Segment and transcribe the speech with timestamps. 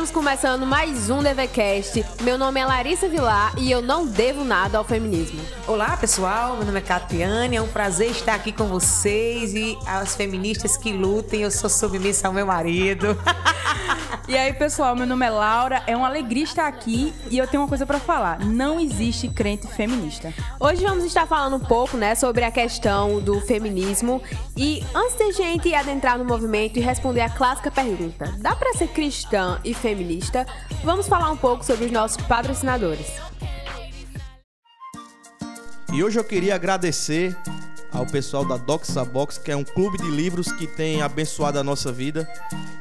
[0.00, 2.06] Estamos começando mais um DVCast.
[2.22, 5.38] Meu nome é Larissa Vilar e eu não devo nada ao feminismo.
[5.66, 6.56] Olá, pessoal.
[6.56, 7.56] Meu nome é Catiane.
[7.56, 11.42] É um prazer estar aqui com vocês e as feministas que lutem.
[11.42, 13.08] Eu sou submissa ao meu marido.
[14.30, 15.82] E aí, pessoal, meu nome é Laura.
[15.88, 18.38] É uma alegria estar aqui e eu tenho uma coisa para falar.
[18.38, 20.32] Não existe crente feminista.
[20.60, 24.22] Hoje vamos estar falando um pouco, né, sobre a questão do feminismo
[24.56, 28.72] e antes de a gente adentrar no movimento e responder a clássica pergunta: dá para
[28.74, 30.46] ser cristã e feminista?
[30.84, 33.08] Vamos falar um pouco sobre os nossos patrocinadores.
[35.92, 37.36] E hoje eu queria agradecer
[37.92, 41.64] ao pessoal da Doxa Box, que é um clube de livros que tem abençoado a
[41.64, 42.28] nossa vida.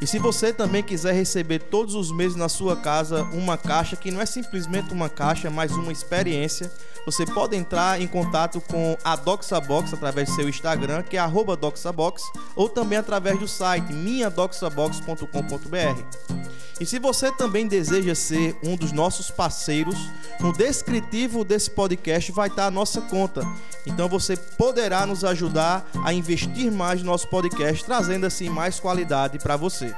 [0.02, 4.12] E se você também quiser receber todos os meses na sua casa uma caixa, que
[4.12, 6.72] não é simplesmente uma caixa, mas uma experiência,
[7.06, 11.22] você pode entrar em contato com a Doxa Box através do seu Instagram, que é
[11.60, 12.24] @doxabox,
[12.56, 16.50] ou também através do site minhadoxabox.com.br.
[16.80, 19.98] E se você também deseja ser um dos nossos parceiros,
[20.40, 23.42] no descritivo desse podcast vai estar a nossa conta.
[23.86, 29.40] Então você poderá nos ajudar a investir mais no nosso podcast, trazendo assim mais qualidade
[29.40, 29.94] para você.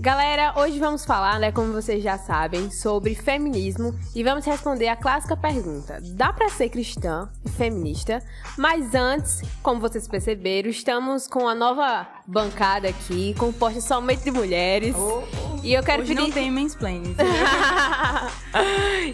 [0.00, 4.94] Galera, hoje vamos falar, né, como vocês já sabem, sobre feminismo e vamos responder a
[4.94, 8.22] clássica pergunta: dá para ser cristã e feminista?
[8.56, 14.94] Mas antes, como vocês perceberam, estamos com a nova bancada aqui, composta somente de mulheres.
[14.96, 15.64] Oh, oh.
[15.64, 17.16] E eu quero Hoje pedir não tem mansplaining.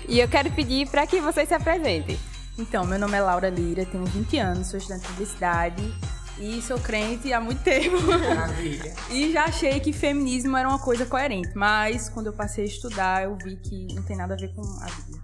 [0.06, 2.18] E eu quero pedir para que vocês se apresentem.
[2.58, 5.94] Então, meu nome é Laura Lira, tenho 20 anos, sou estudante de publicidade
[6.38, 8.00] e sou crente há muito tempo.
[8.02, 8.94] Maravilha.
[9.10, 13.24] E já achei que feminismo era uma coisa coerente, mas quando eu passei a estudar,
[13.24, 15.22] eu vi que não tem nada a ver com a Bíblia.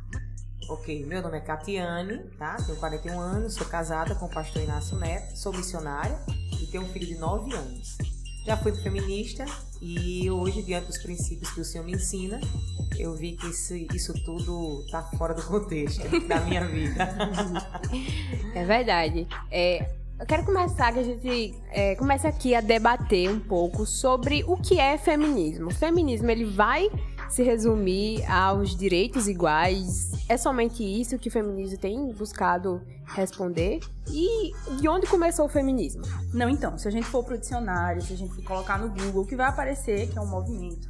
[0.68, 2.56] Ok, meu nome é Catiane, tá?
[2.56, 6.16] Tenho 41 anos, sou casada com o pastor Inácio Neto, sou missionária
[6.62, 7.98] e tenho um filho de 9 anos.
[8.46, 9.44] Já fui feminista
[9.82, 12.40] e hoje, diante dos princípios que o Senhor me ensina,
[12.98, 17.08] eu vi que isso, isso tudo tá fora do contexto da minha vida.
[18.54, 19.28] É verdade.
[19.50, 19.88] É,
[20.20, 24.54] eu quero começar que a gente é, comece aqui a debater um pouco sobre o
[24.54, 25.68] que é feminismo.
[25.68, 26.90] O feminismo ele vai
[27.30, 30.10] se resumir aos direitos iguais?
[30.28, 33.80] É somente isso que o feminismo tem buscado responder?
[34.10, 36.02] E de onde começou o feminismo?
[36.34, 39.22] Não, então, se a gente for pro dicionário, se a gente for colocar no Google,
[39.22, 40.86] o que vai aparecer que é um movimento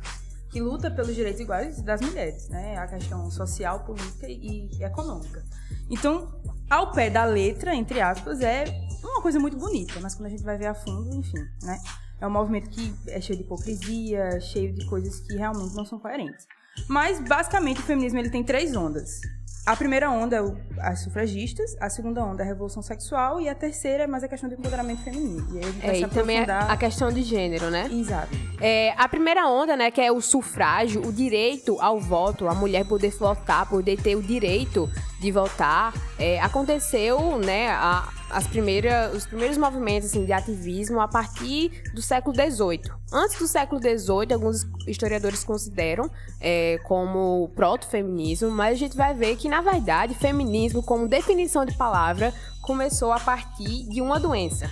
[0.50, 2.76] que luta pelos direitos iguais das mulheres, né?
[2.76, 5.44] A questão social, política e econômica.
[5.88, 8.64] Então, ao pé da letra, entre aspas, é
[9.02, 11.78] uma coisa muito bonita, mas quando a gente vai ver a fundo, enfim, né?
[12.20, 15.98] É um movimento que é cheio de hipocrisia, cheio de coisas que realmente não são
[15.98, 16.46] coerentes.
[16.86, 19.20] Mas, basicamente, o feminismo ele tem três ondas.
[19.66, 23.48] A primeira onda é o, as sufragistas, a segunda onda é a revolução sexual e
[23.48, 25.46] a terceira é mais a questão do empoderamento feminino.
[25.52, 26.70] E aí a gente vai É, se também a, aprofundar...
[26.72, 27.86] a questão de gênero, né?
[27.92, 28.28] Exato.
[28.60, 32.84] É, a primeira onda, né, que é o sufrágio, o direito ao voto, a mulher
[32.86, 39.26] poder votar, poder ter o direito de votar, é, aconteceu, né, a- as primeiras, os
[39.26, 42.92] primeiros movimentos assim, de ativismo a partir do século XVIII.
[43.12, 49.36] Antes do século XVIII, alguns historiadores consideram é, como proto-feminismo, mas a gente vai ver
[49.36, 52.32] que, na verdade, feminismo, como definição de palavra,
[52.62, 54.70] começou a partir de uma doença.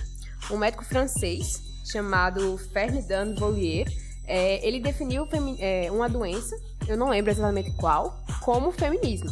[0.49, 1.61] Um médico francês
[1.91, 3.87] chamado Ferdinand Volier,
[4.25, 5.27] é, ele definiu
[5.59, 6.55] é, uma doença,
[6.87, 9.29] eu não lembro exatamente qual, como feminismo.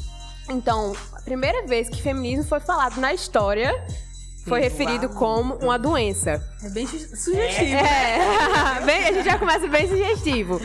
[0.49, 3.71] Então, a primeira vez que feminismo foi falado na história
[4.47, 6.43] foi referido como uma doença.
[6.63, 7.75] É bem su- sugestivo.
[7.75, 10.59] É, bem- a gente já começa bem sugestivo.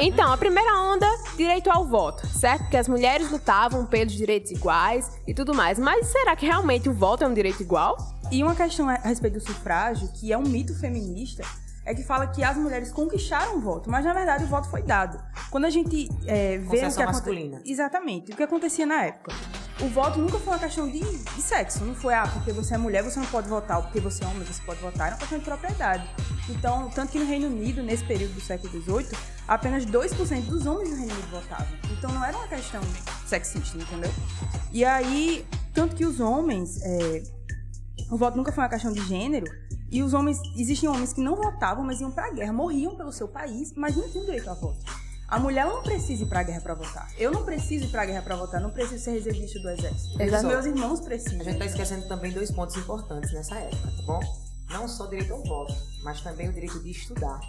[0.00, 2.62] Então, a primeira onda, direito ao voto, certo?
[2.62, 5.78] Porque as mulheres lutavam pelos direitos iguais e tudo mais.
[5.78, 7.96] Mas será que realmente o voto é um direito igual?
[8.30, 11.42] E uma questão a respeito do sufrágio, que é um mito feminista,
[11.86, 14.82] é que fala que as mulheres conquistaram o voto, mas na verdade o voto foi
[14.82, 15.18] dado.
[15.50, 17.62] Quando a gente é, vê o que aconte- masculina.
[17.64, 18.32] Exatamente.
[18.32, 19.32] O que acontecia na época.
[19.80, 21.84] O voto nunca foi uma questão de, de sexo.
[21.84, 24.42] Não foi, ah, porque você é mulher, você não pode votar, porque você é homem,
[24.42, 25.06] você pode votar.
[25.06, 26.10] Era uma questão de propriedade.
[26.48, 29.16] Então, tanto que no Reino Unido, nesse período do século XVIII,
[29.46, 31.68] apenas 2% dos homens do Reino Unido votavam.
[31.96, 32.80] Então, não era uma questão
[33.24, 34.10] sexista, entendeu?
[34.72, 37.22] E aí, tanto que os homens, é,
[38.10, 39.46] o voto nunca foi uma questão de gênero.
[39.92, 43.28] E os homens, existem homens que não votavam, mas iam pra guerra, morriam pelo seu
[43.28, 44.84] país, mas não tinham direito a voto.
[45.28, 47.06] A mulher não precisa ir pra guerra pra votar.
[47.18, 50.22] Eu não preciso ir pra guerra pra votar, não preciso ser reservista do exército.
[50.22, 50.46] Exato.
[50.46, 51.40] Os meus irmãos precisam.
[51.40, 54.20] A gente tá esquecendo também dois pontos importantes nessa época, tá bom?
[54.70, 57.40] Não só o direito ao voto, mas também o direito de estudar,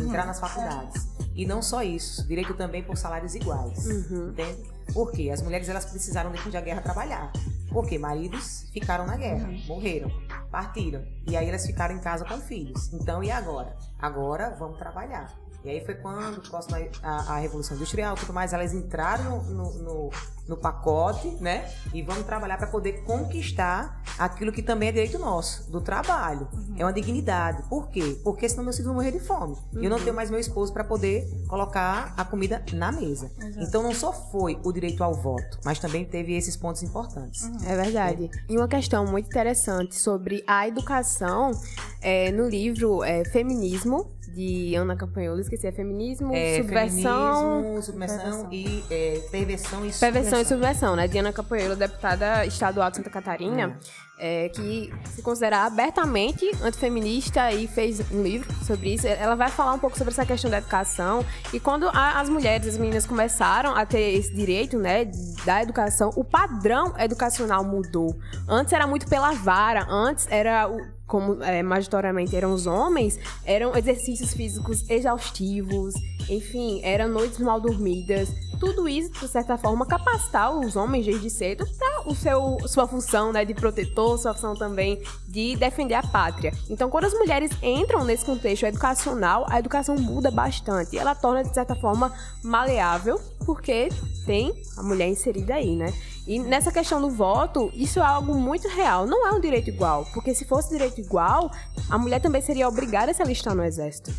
[0.00, 1.08] entrar nas faculdades.
[1.34, 4.70] E não só isso, direito também por salários iguais, entende?
[4.92, 5.30] Por quê?
[5.30, 7.32] As mulheres elas precisaram depois da guerra trabalhar.
[7.70, 10.10] Porque maridos ficaram na guerra, morreram.
[10.50, 11.04] partiram.
[11.26, 12.92] E aí elas ficaram em casa com filhos.
[12.92, 13.76] Então, e agora?
[13.98, 15.32] Agora vamos trabalhar.
[15.64, 20.10] E aí foi quando, próximo a, a Revolução Industrial tudo mais, elas entraram no, no,
[20.48, 21.70] no pacote, né?
[21.92, 26.48] E vamos trabalhar para poder conquistar aquilo que também é direito nosso, do trabalho.
[26.52, 26.74] Uhum.
[26.78, 27.62] É uma dignidade.
[27.68, 28.18] Por quê?
[28.24, 29.56] Porque senão meus filhos vão morrer de fome.
[29.72, 29.80] Uhum.
[29.80, 30.04] E eu não uhum.
[30.04, 33.30] tenho mais meu esposo para poder colocar a comida na mesa.
[33.38, 33.60] Exato.
[33.60, 37.42] Então não só foi o direito ao voto, mas também teve esses pontos importantes.
[37.42, 37.58] Uhum.
[37.66, 38.30] É verdade.
[38.48, 41.52] E uma questão muito interessante sobre a educação
[42.00, 47.62] é, no livro é, Feminismo, de Ana Campanhola, esqueci, é feminismo, é, subversão...
[47.62, 51.08] Feminismo, subversão e é, perversão e Perversão e subversão, né?
[51.08, 53.72] Diana Campanhola, deputada estadual de Santa Catarina, hum.
[54.18, 59.06] é, que se considera abertamente antifeminista e fez um livro sobre isso.
[59.06, 62.66] Ela vai falar um pouco sobre essa questão da educação e quando a, as mulheres,
[62.66, 65.10] as meninas começaram a ter esse direito, né,
[65.44, 68.16] da educação, o padrão educacional mudou.
[68.48, 73.76] Antes era muito pela vara, antes era o como é, majoritariamente eram os homens, eram
[73.76, 75.94] exercícios físicos exaustivos,
[76.28, 78.28] enfim, eram noites mal dormidas.
[78.60, 83.32] Tudo isso, de certa forma, capacitar os homens desde cedo para o seu sua função,
[83.32, 86.52] né, de protetor, sua função também de defender a pátria.
[86.68, 90.96] Então, quando as mulheres entram nesse contexto educacional, a educação muda bastante.
[90.96, 92.12] Ela torna de certa forma
[92.44, 93.88] maleável, porque
[94.26, 95.92] tem a mulher inserida aí, né?
[96.26, 99.06] E nessa questão do voto, isso é algo muito real.
[99.06, 101.50] Não é um direito igual, porque se fosse direito igual,
[101.88, 104.12] a mulher também seria obrigada a se alistar no exército.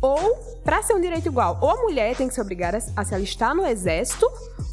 [0.00, 3.14] Ou, para ser um direito igual, ou a mulher tem que se obrigar a se
[3.14, 4.30] alistar no exército,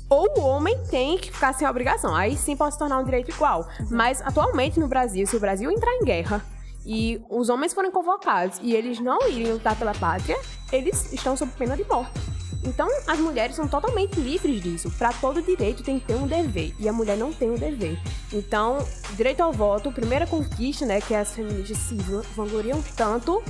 [0.10, 2.16] ou o homem tem que ficar sem obrigação.
[2.16, 3.68] Aí sim pode se tornar um direito igual.
[3.90, 6.44] Mas atualmente no Brasil, se o Brasil entrar em guerra
[6.86, 10.38] e os homens forem convocados e eles não irem lutar pela pátria,
[10.72, 12.37] eles estão sob pena de morte.
[12.68, 14.92] Então, as mulheres são totalmente livres disso.
[14.92, 17.58] Para todo direito tem que ter um dever, e a mulher não tem o um
[17.58, 17.98] dever.
[18.34, 18.86] Então,
[19.16, 21.96] direito ao voto, primeira conquista, né, que as feministas se
[22.36, 23.42] vangloriam tanto,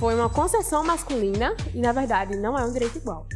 [0.00, 3.26] foi uma concessão masculina e, na verdade, não é um direito igual.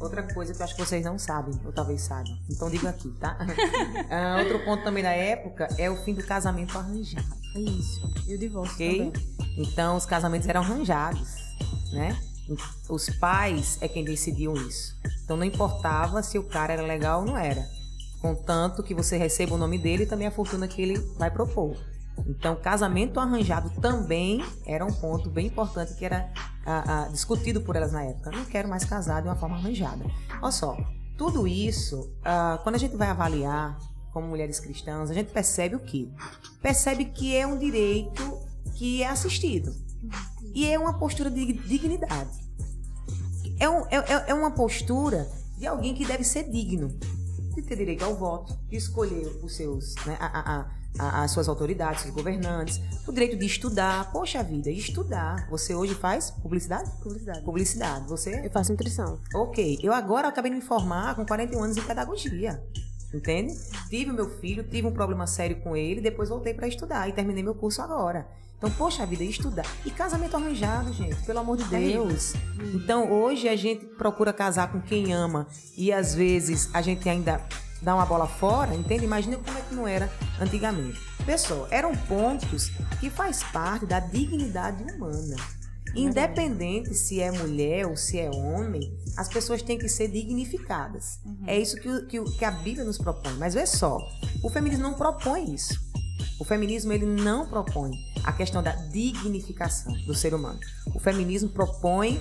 [0.00, 2.36] Outra coisa que eu acho que vocês não sabem, ou talvez saibam.
[2.48, 3.36] Então digo aqui, tá?
[3.40, 7.26] uh, outro ponto também da época é o fim do casamento arranjado.
[7.56, 8.00] É isso.
[8.28, 9.10] E o divórcio okay?
[9.10, 9.12] também.
[9.56, 11.34] Então os casamentos eram arranjados,
[11.92, 12.16] né?
[12.88, 14.96] Os pais é quem decidiam isso.
[15.24, 17.66] Então não importava se o cara era legal ou não era.
[18.20, 21.76] Contanto que você receba o nome dele e também a fortuna que ele vai propor.
[22.26, 26.28] Então, casamento arranjado também era um ponto bem importante que era
[26.66, 28.30] a, a, discutido por elas na época.
[28.30, 30.04] Não quero mais casar de uma forma arranjada.
[30.42, 30.76] Olha só,
[31.16, 33.78] tudo isso, uh, quando a gente vai avaliar
[34.12, 36.08] como mulheres cristãs, a gente percebe o quê?
[36.60, 38.40] Percebe que é um direito
[38.74, 39.72] que é assistido.
[40.58, 42.36] E é uma postura de dignidade.
[43.60, 46.88] É, um, é, é uma postura de alguém que deve ser digno
[47.54, 51.48] de ter direito ao voto, de escolher os seus, né, a, a, a, as suas
[51.48, 54.10] autoridades, os governantes, o direito de estudar.
[54.10, 55.48] Poxa vida, estudar.
[55.48, 56.90] Você hoje faz publicidade?
[57.04, 57.42] Publicidade.
[57.44, 58.08] Publicidade.
[58.08, 58.44] Você?
[58.44, 59.20] Eu faço nutrição.
[59.36, 59.78] Ok.
[59.80, 62.60] Eu agora acabei de me formar com 41 anos em pedagogia.
[63.14, 63.56] Entende?
[63.88, 67.12] Tive o meu filho, tive um problema sério com ele, depois voltei para estudar e
[67.12, 68.26] terminei meu curso agora.
[68.58, 69.64] Então, poxa vida, estudar.
[69.86, 72.34] E casamento arranjado, gente, pelo amor de é Deus.
[72.74, 75.46] Então, hoje a gente procura casar com quem ama
[75.76, 77.40] e às vezes a gente ainda
[77.80, 79.04] dá uma bola fora, entende?
[79.04, 80.10] Imagina como é que não era
[80.40, 81.00] antigamente.
[81.24, 85.36] Pessoal, eram pontos que faz parte da dignidade humana.
[85.94, 91.20] Independente se é mulher ou se é homem, as pessoas têm que ser dignificadas.
[91.24, 91.44] Uhum.
[91.46, 93.34] É isso que, que, que a Bíblia nos propõe.
[93.34, 93.98] Mas vê só,
[94.42, 95.87] o feminismo não propõe isso.
[96.38, 97.92] O feminismo ele não propõe
[98.24, 100.60] a questão da dignificação do ser humano.
[100.94, 102.20] O feminismo propõe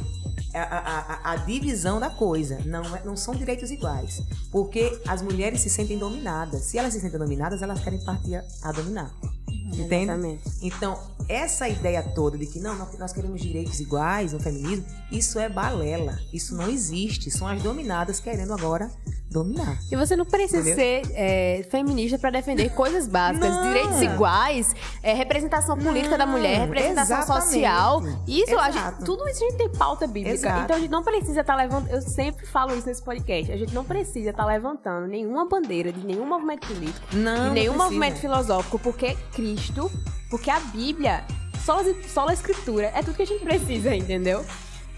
[0.53, 2.59] a, a, a, divisão da coisa.
[2.65, 4.21] Não, é, não são direitos iguais.
[4.51, 6.63] Porque as mulheres se sentem dominadas.
[6.63, 9.13] Se elas se sentem dominadas, elas querem partir a dominar.
[9.47, 10.03] Entende?
[10.03, 10.43] Exatamente.
[10.61, 15.49] Então, essa ideia toda de que não, nós queremos direitos iguais no feminismo, isso é
[15.49, 16.17] balela.
[16.33, 17.29] Isso não existe.
[17.29, 18.89] São as dominadas querendo agora
[19.29, 19.77] dominar.
[19.91, 20.75] E você não precisa Entendeu?
[20.75, 23.63] ser é, feminista para defender coisas básicas, não.
[23.63, 26.25] direitos iguais, é, representação política não.
[26.25, 27.45] da mulher, representação Exatamente.
[27.45, 28.03] social.
[28.27, 30.35] Isso, a gente, tudo isso a gente tem pauta bíblica.
[30.35, 30.63] Exato.
[30.63, 31.93] Então a gente não precisa estar tá levantando.
[31.93, 33.51] Eu sempre falo isso nesse podcast.
[33.51, 37.53] A gente não precisa estar tá levantando nenhuma bandeira de nenhum movimento político, não, de
[37.55, 39.91] nenhum movimento filosófico, porque Cristo,
[40.29, 41.23] porque a Bíblia,
[41.65, 44.45] só, só a escritura, é tudo que a gente precisa, entendeu?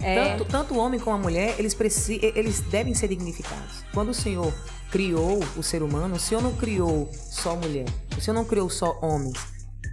[0.01, 0.15] É...
[0.15, 1.77] Tanto, tanto o homem como a mulher, eles,
[2.10, 3.84] eles devem ser dignificados.
[3.94, 4.53] Quando o Senhor
[4.91, 7.86] criou o ser humano, o Senhor não criou só mulher,
[8.18, 9.38] o Senhor não criou só homens.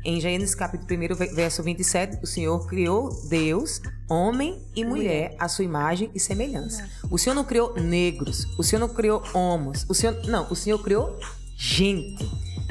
[0.04, 5.64] Em Gênesis capítulo 1, verso 27, o Senhor criou Deus, homem e mulher, a sua
[5.64, 6.88] imagem e semelhança.
[7.10, 10.78] O Senhor não criou negros, o Senhor não criou homos, o Senhor não, o Senhor
[10.80, 11.18] criou
[11.56, 12.24] gente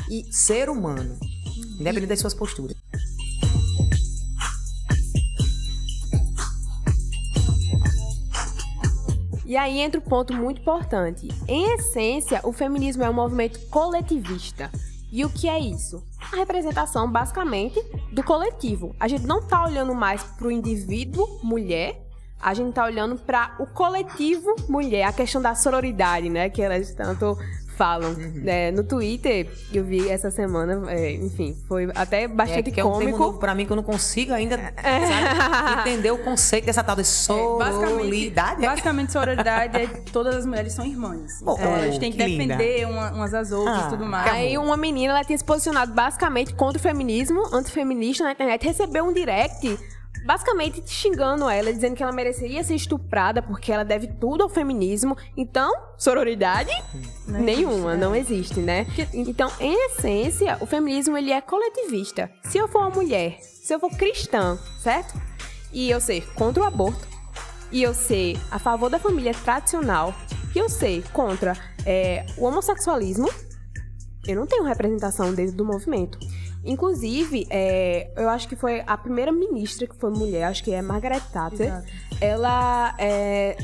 [0.10, 1.20] e ser humano,
[1.77, 2.77] independente das suas posturas.
[9.46, 11.28] E aí entra um ponto muito importante.
[11.48, 14.72] Em essência, o feminismo é um movimento coletivista.
[15.12, 16.04] E o que é isso?
[16.34, 17.80] A representação, basicamente,
[18.12, 18.96] do coletivo.
[19.00, 22.02] A gente não está olhando mais para o indivíduo mulher,
[22.42, 26.50] a gente está olhando para o coletivo mulher, a questão da sororidade, né?
[26.50, 27.38] Que elas tanto
[27.75, 28.12] falam.
[28.12, 28.44] Uhum.
[28.46, 33.01] É, no Twitter, eu vi essa semana, é, enfim, foi até bastante é, que cômico.
[33.01, 35.05] É um termo novo pra mim que eu não consigo ainda é.
[35.05, 38.62] sabe, entender o conceito dessa tal de sororidade.
[38.62, 41.41] Basicamente, basicamente sororidade é todas as mulheres são irmãs.
[41.41, 44.32] Então oh, elas têm que, que defender uma, umas às outras e ah, tudo mais.
[44.32, 49.05] Aí uma menina, ela tinha se posicionado basicamente contra o feminismo, antifeminista na internet, recebeu
[49.05, 49.77] um direct
[50.24, 55.18] basicamente xingando ela, dizendo que ela mereceria ser estuprada porque ela deve tudo ao feminismo.
[55.36, 56.72] Então, sororidade?
[57.28, 58.88] Não nenhuma, existe, não existe, né?
[59.14, 62.30] Então, em essência, o feminismo ele é coletivista.
[62.44, 65.20] Se eu for uma mulher, se eu for cristã, certo?
[65.74, 67.08] E eu ser contra o aborto,
[67.72, 70.14] e eu ser a favor da família tradicional,
[70.56, 71.54] e eu ser contra
[71.86, 73.30] é, o homossexualismo,
[74.28, 76.18] eu não tenho representação dentro do movimento.
[76.66, 80.82] Inclusive, é, eu acho que foi a primeira ministra que foi mulher, acho que é
[80.82, 81.68] Margaret Thatcher.
[81.68, 81.88] Exato.
[82.20, 83.58] Ela é,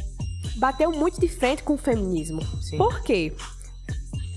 [0.58, 2.41] bateu muito de frente com o feminismo.
[2.62, 2.77] Sim.
[2.77, 3.34] Por quê?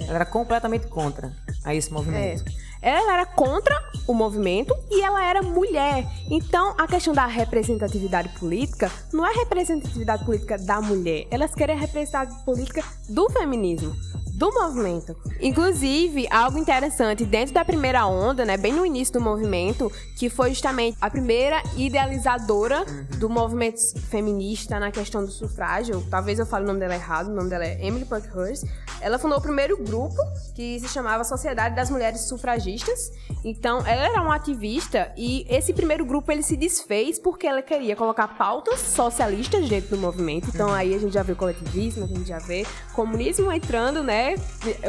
[0.00, 1.32] Ela era completamente contra
[1.64, 2.44] a esse movimento.
[2.48, 2.64] É.
[2.90, 6.06] Ela era contra o movimento e ela era mulher.
[6.30, 11.26] Então, a questão da representatividade política não é representatividade política da mulher.
[11.30, 13.96] Elas querem a representatividade política do feminismo
[14.34, 15.16] do movimento.
[15.40, 20.50] Inclusive, algo interessante dentro da primeira onda, né, bem no início do movimento, que foi
[20.50, 23.18] justamente a primeira idealizadora uhum.
[23.18, 26.04] do movimento feminista na questão do sufrágio.
[26.10, 28.64] Talvez eu fale o nome dela errado, o nome dela é Emily Parkhurst.
[29.00, 30.16] Ela fundou o primeiro grupo
[30.54, 33.12] que se chamava Sociedade das Mulheres Sufragistas.
[33.44, 37.94] Então, ela era uma ativista e esse primeiro grupo ele se desfez porque ela queria
[37.94, 40.48] colocar pautas socialistas dentro do movimento.
[40.48, 40.74] Então, uhum.
[40.74, 44.23] aí a gente já vê o coletivismo, a gente já vê comunismo entrando, né,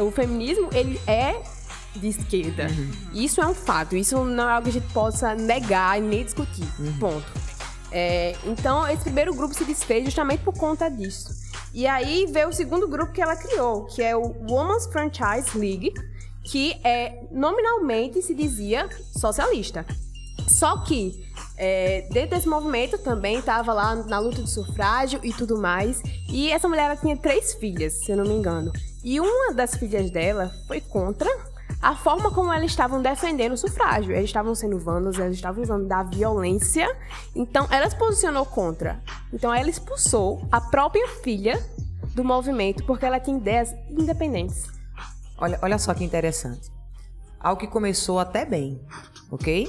[0.02, 1.40] o feminismo, ele é
[1.94, 2.66] de esquerda.
[2.66, 2.90] Uhum.
[3.12, 3.96] Isso é um fato.
[3.96, 6.66] Isso não é algo que a gente possa negar e nem discutir.
[6.78, 6.98] Uhum.
[6.98, 7.26] Ponto.
[7.90, 11.34] É, então, esse primeiro grupo se desfez justamente por conta disso.
[11.72, 15.92] E aí veio o segundo grupo que ela criou, que é o Women's Franchise League,
[16.44, 18.88] que é nominalmente se dizia
[19.18, 19.84] socialista.
[20.48, 21.25] Só que
[21.56, 26.02] é, dentro desse movimento também estava lá na luta de sufrágio e tudo mais.
[26.28, 28.72] E essa mulher ela tinha três filhas, se eu não me engano.
[29.02, 31.30] E uma das filhas dela foi contra
[31.80, 34.12] a forma como elas estavam defendendo o sufrágio.
[34.12, 36.88] Eles estavam sendo vândalos, elas estavam usando da violência.
[37.34, 39.00] Então, ela se posicionou contra.
[39.32, 41.62] Então, ela expulsou a própria filha
[42.14, 44.64] do movimento porque ela tinha ideias independentes.
[45.38, 46.70] Olha, olha só que interessante.
[47.38, 48.80] Algo que começou até bem,
[49.30, 49.68] ok?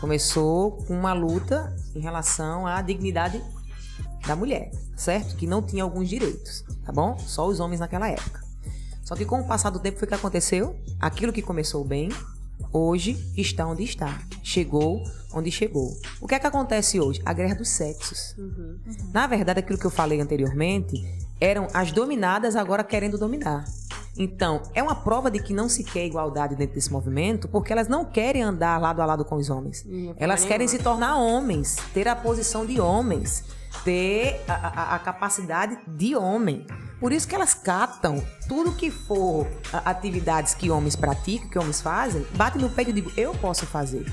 [0.00, 3.42] Começou com uma luta em relação à dignidade
[4.26, 5.36] da mulher, certo?
[5.36, 7.18] Que não tinha alguns direitos, tá bom?
[7.18, 8.40] Só os homens naquela época.
[9.04, 10.76] Só que com o passar do tempo foi o que aconteceu?
[11.00, 12.10] Aquilo que começou bem,
[12.72, 14.20] hoje está onde está.
[14.42, 15.02] Chegou
[15.32, 15.96] onde chegou.
[16.20, 17.20] O que é que acontece hoje?
[17.24, 18.34] A guerra dos sexos.
[18.38, 19.10] Uhum, uhum.
[19.12, 20.96] Na verdade, aquilo que eu falei anteriormente
[21.40, 23.64] eram as dominadas agora querendo dominar.
[24.18, 27.86] Então, é uma prova de que não se quer igualdade dentro desse movimento, porque elas
[27.86, 29.86] não querem andar lado a lado com os homens.
[30.16, 33.44] elas querem se tornar homens, ter a posição de homens,
[33.84, 36.66] ter a, a, a capacidade de homem.
[36.98, 42.26] Por isso que elas catam tudo que for atividades que homens praticam, que homens fazem,
[42.34, 44.04] batem no peito e digo, eu posso fazer.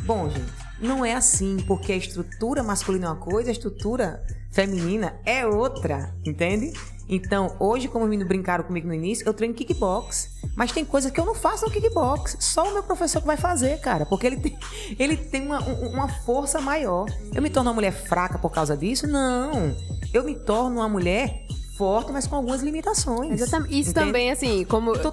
[0.00, 5.14] Bom, gente, não é assim, porque a estrutura masculina é uma coisa, a estrutura feminina
[5.24, 6.72] é outra, entende?
[7.08, 10.30] Então, hoje, como os meninos brincaram comigo no início, eu treino kickbox.
[10.54, 12.36] Mas tem coisas que eu não faço no kickbox.
[12.40, 14.04] Só o meu professor que vai fazer, cara.
[14.04, 14.58] Porque ele tem,
[14.98, 17.06] ele tem uma, uma força maior.
[17.34, 19.06] Eu me torno uma mulher fraca por causa disso?
[19.06, 19.74] Não.
[20.12, 21.46] Eu me torno uma mulher
[21.78, 23.40] forte, mas com algumas limitações.
[23.40, 23.78] Exatamente.
[23.78, 24.06] Isso entende?
[24.06, 24.94] também, assim, como.
[24.94, 25.12] Então,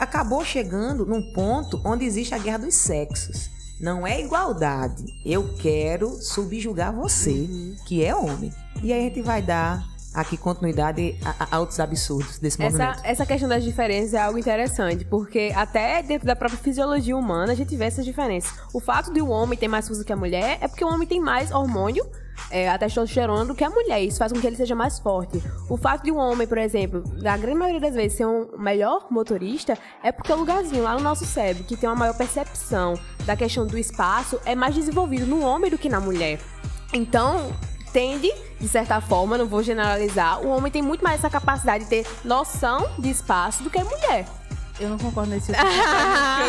[0.00, 3.50] acabou chegando num ponto onde existe a guerra dos sexos.
[3.80, 5.04] Não é igualdade.
[5.24, 7.76] Eu quero subjugar você, uhum.
[7.86, 8.52] que é homem.
[8.82, 13.04] E aí a gente vai dar aqui continuidade a, a, outros absurdos desse essa, movimento.
[13.04, 17.54] Essa questão das diferenças é algo interessante, porque até dentro da própria fisiologia humana a
[17.54, 18.58] gente vê essas diferenças.
[18.72, 21.06] O fato de o homem ter mais força que a mulher é porque o homem
[21.06, 22.04] tem mais hormônio
[22.50, 24.02] é, a testosterona do que a mulher.
[24.02, 25.42] Isso faz com que ele seja mais forte.
[25.68, 29.06] O fato de um homem, por exemplo, na grande maioria das vezes, ser um melhor
[29.10, 33.36] motorista é porque o lugarzinho lá no nosso cérebro, que tem uma maior percepção da
[33.36, 36.40] questão do espaço, é mais desenvolvido no homem do que na mulher.
[36.92, 37.52] Então,
[37.96, 41.88] tende, de certa forma, não vou generalizar, o homem tem muito mais essa capacidade de
[41.88, 44.26] ter noção de espaço do que a mulher.
[44.78, 45.64] Eu não concordo nesse tipo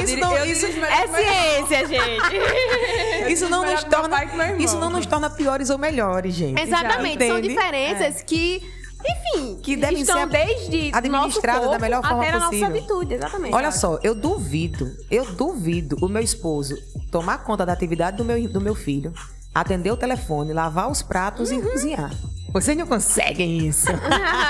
[0.03, 3.31] isso não, isso, é ciência, gente.
[3.31, 4.17] isso não nos torna,
[4.59, 6.61] isso não nos torna piores ou melhores, gente.
[6.61, 8.23] Exatamente, são diferenças é.
[8.25, 8.61] que
[9.05, 12.47] enfim, que devem estão ser desde administradas da melhor forma até possível.
[12.47, 13.55] Até nossa habitude, exatamente.
[13.55, 16.75] Olha só, eu duvido, eu duvido o meu esposo
[17.09, 19.13] tomar conta da atividade do meu, do meu filho,
[19.61, 21.59] atender o telefone, lavar os pratos uhum.
[21.59, 22.11] e cozinhar.
[22.51, 23.87] Vocês não conseguem isso.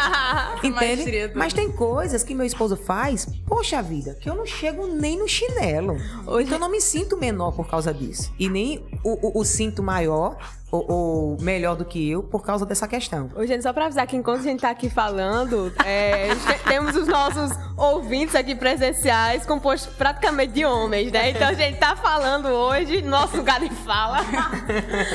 [0.63, 1.31] Entende?
[1.35, 5.27] Mas tem coisas que meu esposo faz, poxa vida, que eu não chego nem no
[5.27, 5.97] chinelo.
[6.25, 6.45] Hoje...
[6.45, 8.31] Então eu não me sinto menor por causa disso.
[8.39, 10.37] E nem o, o, o cinto maior
[10.71, 13.29] ou, ou, melhor do que eu por causa dessa questão.
[13.35, 16.29] Ô, gente, só pra avisar que enquanto a gente tá aqui falando, é,
[16.67, 21.29] temos os nossos ouvintes aqui presenciais compostos praticamente de homens, né?
[21.29, 24.17] Então a gente tá falando hoje, nosso lugar de fala.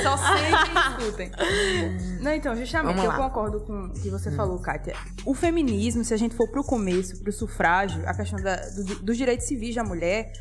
[0.01, 1.31] só sempre escutem.
[2.19, 4.35] Não, então, justamente, eu concordo com o que você hum.
[4.35, 4.95] falou, Kátia.
[5.25, 9.17] O feminismo, se a gente for pro começo, pro sufrágio, a questão da, do, dos
[9.17, 10.31] direitos civis da mulher,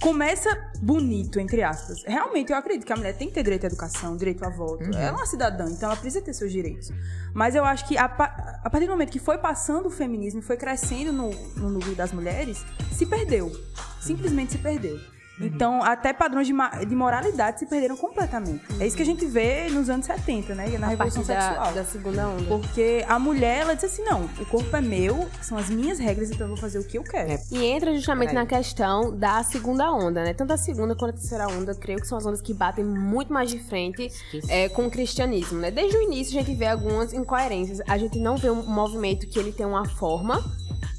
[0.00, 0.48] começa
[0.80, 2.02] bonito, entre aspas.
[2.04, 4.84] Realmente, eu acredito que a mulher tem que ter direito à educação, direito a voto.
[4.84, 4.94] Uhum.
[4.94, 6.90] Ela é uma cidadã, então ela precisa ter seus direitos.
[7.34, 10.56] Mas eu acho que a, a partir do momento que foi passando o feminismo, foi
[10.56, 13.52] crescendo no, no núcleo das mulheres, se perdeu.
[14.00, 14.98] Simplesmente se perdeu.
[15.40, 16.54] Então, até padrões de,
[16.86, 18.62] de, moralidade se perderam completamente.
[18.78, 20.68] É isso que a gente vê nos anos 70, né?
[20.78, 21.66] Na a Revolução Sexual.
[21.66, 22.44] Da, da segunda onda.
[22.44, 26.30] Porque a mulher, ela disse assim: não, o corpo é meu, são as minhas regras,
[26.30, 27.32] então eu vou fazer o que eu quero.
[27.32, 27.40] É.
[27.50, 28.34] E entra justamente é.
[28.34, 30.34] na questão da segunda onda, né?
[30.34, 33.32] Tanto a segunda quanto a terceira onda, creio que são as ondas que batem muito
[33.32, 34.10] mais de frente
[34.48, 35.70] é, com o cristianismo, né?
[35.70, 37.80] Desde o início a gente vê algumas incoerências.
[37.88, 40.42] A gente não vê um movimento que ele tem uma forma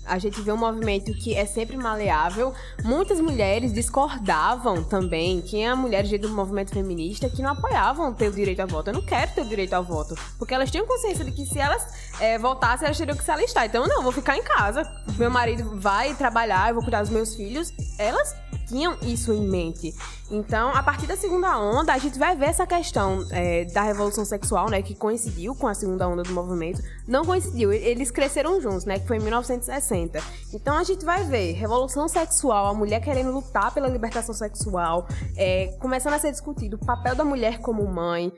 [0.06, 2.54] a gente vê um movimento que é sempre maleável.
[2.84, 5.42] Muitas mulheres discordavam também.
[5.42, 8.90] Tinha mulheres do movimento feminista que não apoiavam ter o direito ao voto.
[8.90, 10.16] Eu não quero ter o direito ao voto.
[10.38, 13.66] Porque elas tinham consciência de que se elas é, votassem, elas teriam que se alistar.
[13.66, 14.90] Então, não, vou ficar em casa.
[15.18, 17.74] Meu marido vai trabalhar, eu vou cuidar dos meus filhos.
[17.98, 18.36] Elas
[18.68, 19.94] tinham isso em mente.
[20.30, 24.24] Então, a partir da segunda onda, a gente vai ver essa questão é, da revolução
[24.24, 26.82] sexual, né, que coincidiu com a segunda onda do movimento.
[27.06, 30.20] Não coincidiu, eles cresceram juntos, né, que foi em 1960.
[30.54, 35.76] Então, a gente vai ver revolução sexual, a mulher querendo lutar pela libertação sexual, é,
[35.82, 38.32] começando a ser discutido o papel da mulher como mãe,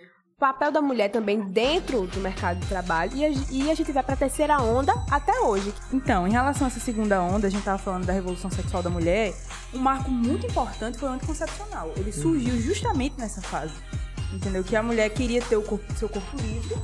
[0.43, 4.03] papel da mulher também dentro do mercado de trabalho e a, e a gente vai
[4.03, 5.73] para a terceira onda até hoje.
[5.93, 8.89] Então, em relação a essa segunda onda, a gente estava falando da revolução sexual da
[8.89, 9.34] mulher,
[9.73, 11.93] um marco muito importante foi o anticoncepcional.
[11.95, 13.73] Ele surgiu justamente nessa fase.
[14.34, 14.65] Entendeu?
[14.65, 16.75] Que a mulher queria ter o corpo, seu corpo livre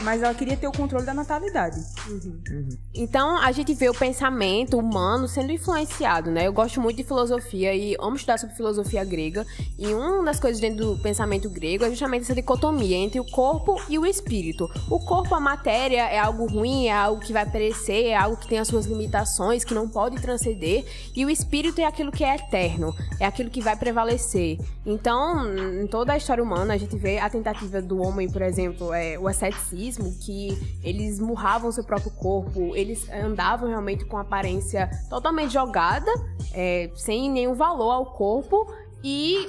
[0.00, 1.80] mas ela queria ter o controle da natalidade.
[2.08, 2.40] Uhum.
[2.50, 2.68] Uhum.
[2.94, 6.46] Então a gente vê o pensamento humano sendo influenciado, né?
[6.46, 9.46] Eu gosto muito de filosofia e amo estudar sobre filosofia grega.
[9.78, 13.80] E uma das coisas dentro do pensamento grego é justamente essa dicotomia entre o corpo
[13.88, 14.68] e o espírito.
[14.90, 18.48] O corpo, a matéria, é algo ruim, é algo que vai perecer, é algo que
[18.48, 20.84] tem as suas limitações, que não pode transcender.
[21.14, 24.58] E o espírito é aquilo que é eterno, é aquilo que vai prevalecer.
[24.84, 25.46] Então,
[25.82, 29.18] em toda a história humana, a gente vê a tentativa do homem, por exemplo, é,
[29.18, 29.85] o asceticismo
[30.24, 36.10] que eles murravam seu próprio corpo, eles andavam realmente com aparência totalmente jogada,
[36.52, 38.66] é, sem nenhum valor ao corpo
[39.04, 39.48] e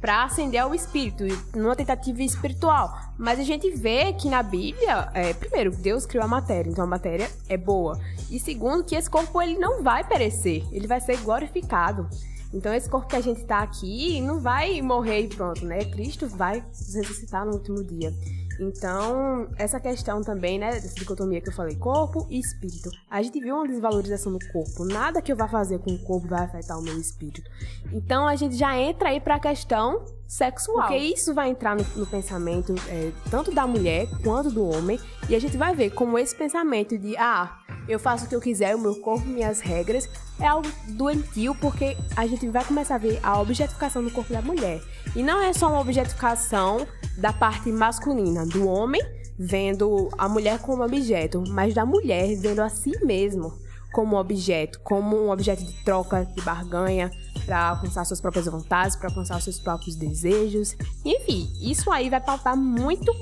[0.00, 2.94] para ascender ao espírito, numa tentativa espiritual.
[3.18, 6.86] Mas a gente vê que na Bíblia, é, primeiro, Deus criou a matéria, então a
[6.86, 7.98] matéria é boa.
[8.30, 12.08] E segundo, que esse corpo ele não vai perecer, ele vai ser glorificado.
[12.54, 15.84] Então esse corpo que a gente está aqui não vai morrer e pronto, né?
[15.86, 18.14] Cristo vai ressuscitar no último dia.
[18.60, 22.90] Então, essa questão também, né, dessa dicotomia que eu falei, corpo e espírito.
[23.10, 24.84] A gente viu uma desvalorização do corpo.
[24.84, 27.50] Nada que eu vá fazer com o corpo vai afetar o meu espírito.
[27.92, 30.88] Então, a gente já entra aí para a questão sexual.
[30.88, 34.98] Porque isso vai entrar no, no pensamento é, tanto da mulher quanto do homem.
[35.28, 38.40] E a gente vai ver como esse pensamento de, ah, eu faço o que eu
[38.40, 40.08] quiser, o meu corpo, minhas regras,
[40.40, 44.42] é algo doentio, porque a gente vai começar a ver a objetificação do corpo da
[44.42, 44.82] mulher.
[45.14, 46.86] E não é só uma objetificação
[47.18, 49.02] da parte masculina, do homem
[49.38, 53.52] vendo a mulher como objeto, mas da mulher vendo a si mesmo
[53.92, 57.12] como objeto, como um objeto de troca, de barganha,
[57.46, 60.76] para alcançar suas próprias vontades, para alcançar seus próprios desejos.
[61.04, 63.12] Enfim, isso aí vai pautar muito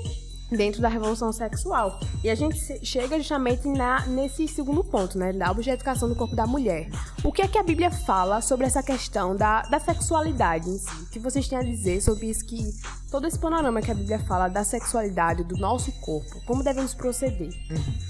[0.55, 1.99] dentro da revolução sexual.
[2.23, 6.47] E a gente chega justamente na, nesse segundo ponto, né, da objetificação do corpo da
[6.47, 6.89] mulher.
[7.23, 11.01] O que é que a Bíblia fala sobre essa questão da, da sexualidade em si?
[11.01, 12.71] O que vocês têm a dizer sobre isso que
[13.11, 17.49] todo esse panorama que a Bíblia fala da sexualidade, do nosso corpo, como devemos proceder?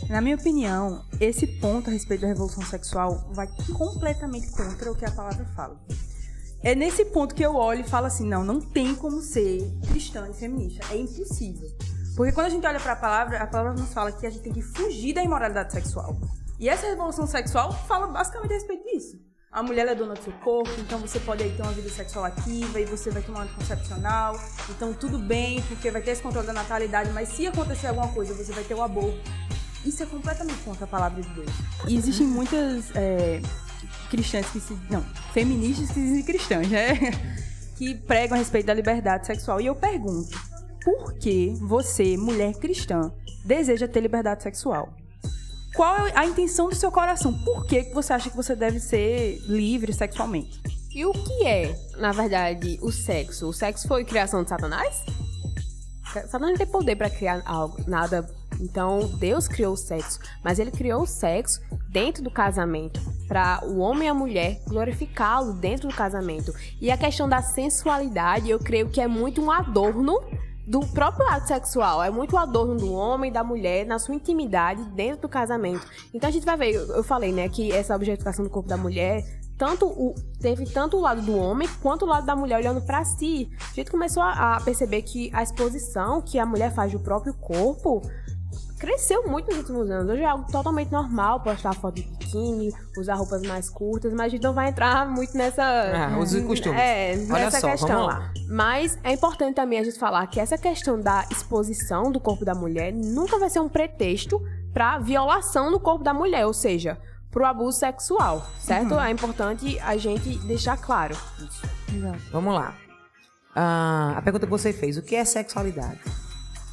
[0.10, 5.06] Na minha opinião, esse ponto a respeito da revolução sexual vai completamente contra o que
[5.06, 5.80] a palavra fala.
[6.64, 10.30] É nesse ponto que eu olho e falo assim: não, não tem como ser cristã
[10.30, 10.82] e feminista.
[10.94, 11.70] É impossível.
[12.16, 14.44] Porque quando a gente olha para a palavra, a palavra nos fala que a gente
[14.44, 16.16] tem que fugir da imoralidade sexual.
[16.60, 19.20] E essa revolução sexual fala basicamente a respeito disso.
[19.52, 22.26] A mulher é dona do seu corpo, então você pode aí ter uma vida sexual
[22.26, 24.40] ativa e você vai tomar um anticoncepcional.
[24.70, 28.34] Então tudo bem, porque vai ter esse controle da natalidade, mas se acontecer alguma coisa,
[28.34, 29.20] você vai ter o aborto.
[29.86, 31.52] Isso é completamente contra a palavra de Deus.
[31.88, 33.42] E existem muitas é,
[34.10, 34.78] cristãs que se.
[34.90, 36.94] Não, feministas que se dizem cristãs, né?
[37.76, 39.60] Que pregam a respeito da liberdade sexual.
[39.60, 40.40] E eu pergunto:
[40.84, 43.12] por que você, mulher cristã,
[43.46, 44.94] deseja ter liberdade sexual?
[45.76, 47.34] Qual é a intenção do seu coração?
[47.44, 50.62] Por que você acha que você deve ser livre sexualmente?
[50.94, 53.48] E o que é, na verdade, o sexo?
[53.48, 55.04] O sexo foi criação de Satanás?
[56.14, 58.30] Satanás não tem poder para criar algo, nada.
[58.62, 63.80] Então, Deus criou o sexo, mas ele criou o sexo dentro do casamento, para o
[63.80, 66.54] homem e a mulher glorificá-lo dentro do casamento.
[66.80, 70.22] E a questão da sensualidade, eu creio que é muito um adorno
[70.66, 72.04] do próprio ato sexual.
[72.04, 75.86] É muito o adorno do homem e da mulher na sua intimidade dentro do casamento.
[76.14, 79.24] Então a gente vai ver, eu falei, né, que essa objetificação do corpo da mulher
[79.58, 83.06] tanto o, teve tanto o lado do homem quanto o lado da mulher olhando para
[83.06, 83.50] si.
[83.72, 87.34] A gente começou a, a, perceber que a exposição que a mulher faz do próprio
[87.36, 88.02] corpo
[88.84, 90.12] cresceu muito nos últimos anos.
[90.12, 94.30] Hoje é algo totalmente normal postar foto de biquíni, usar roupas mais curtas, mas a
[94.30, 95.64] gente não vai entrar muito nessa.
[95.64, 96.78] Ah, os costumes.
[96.78, 97.88] É, Olha nessa só, questão.
[97.88, 98.34] vamos lá.
[98.50, 102.54] Mas é importante também a gente falar que essa questão da exposição do corpo da
[102.54, 104.42] mulher nunca vai ser um pretexto
[104.74, 106.98] para violação do corpo da mulher, ou seja,
[107.32, 109.00] pro abuso sexual, certo?
[109.00, 111.16] É importante a gente deixar claro.
[112.34, 112.76] Vamos lá.
[113.56, 116.02] Ah, a pergunta que você fez: o que é sexualidade?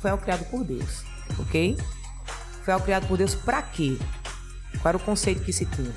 [0.00, 1.04] Foi algo criado por Deus,
[1.38, 1.76] ok?
[2.78, 3.98] Foi criado por Deus para quê?
[4.80, 5.92] Qual era o conceito que se tinha?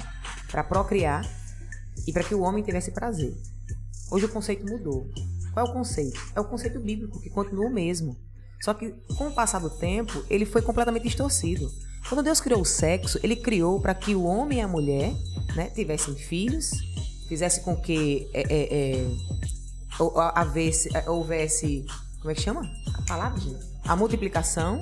[0.49, 1.23] Para procriar
[2.07, 3.33] e para que o homem tivesse prazer.
[4.11, 5.07] Hoje o conceito mudou.
[5.53, 6.19] Qual é o conceito?
[6.35, 8.17] É o conceito bíblico, que continua o mesmo.
[8.61, 11.69] Só que, com o passar do tempo, ele foi completamente distorcido.
[12.09, 15.13] Quando Deus criou o sexo, ele criou para que o homem e a mulher
[15.55, 16.71] né, tivessem filhos,
[17.27, 19.07] fizesse com que é, é, é,
[20.33, 21.85] havesse- é, houvesse.
[22.19, 22.61] Como é que chama?
[22.93, 23.63] A palavra, gente?
[23.85, 24.81] A multiplicação,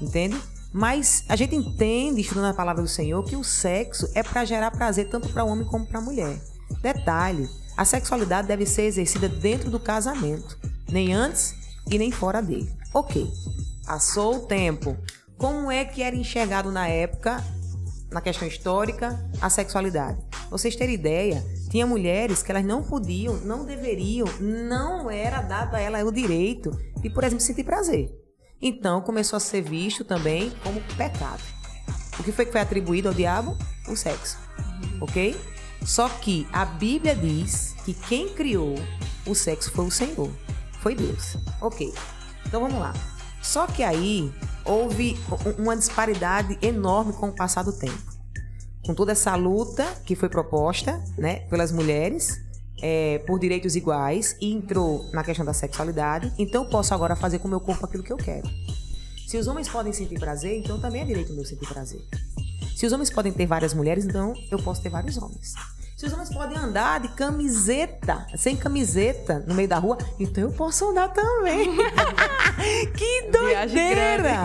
[0.00, 0.36] entende?
[0.72, 4.70] Mas a gente entende, estudando a palavra do Senhor, que o sexo é para gerar
[4.70, 6.40] prazer tanto para o homem como para a mulher.
[6.80, 10.58] Detalhe: a sexualidade deve ser exercida dentro do casamento,
[10.90, 11.54] nem antes
[11.90, 12.70] e nem fora dele.
[12.94, 13.30] Ok,
[13.86, 14.96] passou o tempo.
[15.36, 17.44] Como é que era enxergado na época,
[18.10, 20.18] na questão histórica, a sexualidade?
[20.50, 25.80] Vocês terem ideia, tinha mulheres que elas não podiam, não deveriam, não era dado a
[25.80, 28.21] elas o direito de, por exemplo, sentir prazer.
[28.62, 31.42] Então começou a ser visto também como pecado.
[32.18, 33.58] O que foi que foi atribuído ao diabo?
[33.88, 34.38] O sexo.
[35.00, 35.36] Ok?
[35.84, 38.76] Só que a Bíblia diz que quem criou
[39.26, 40.30] o sexo foi o Senhor.
[40.80, 41.36] Foi Deus.
[41.60, 41.92] Ok.
[42.46, 42.92] Então vamos lá.
[43.42, 44.32] Só que aí
[44.64, 45.18] houve
[45.58, 48.12] uma disparidade enorme com o passar do tempo.
[48.86, 52.40] Com toda essa luta que foi proposta né, pelas mulheres
[52.82, 57.38] é, por direitos iguais e entrou na questão da sexualidade, então eu posso agora fazer
[57.38, 58.50] com o meu corpo aquilo que eu quero.
[59.26, 62.04] Se os homens podem sentir prazer, então também é direito meu sentir prazer.
[62.76, 65.54] Se os homens podem ter várias mulheres, então eu posso ter vários homens.
[65.96, 70.50] Se os homens podem andar de camiseta, sem camiseta, no meio da rua, então eu
[70.50, 71.70] posso andar também.
[72.98, 74.44] que doideira!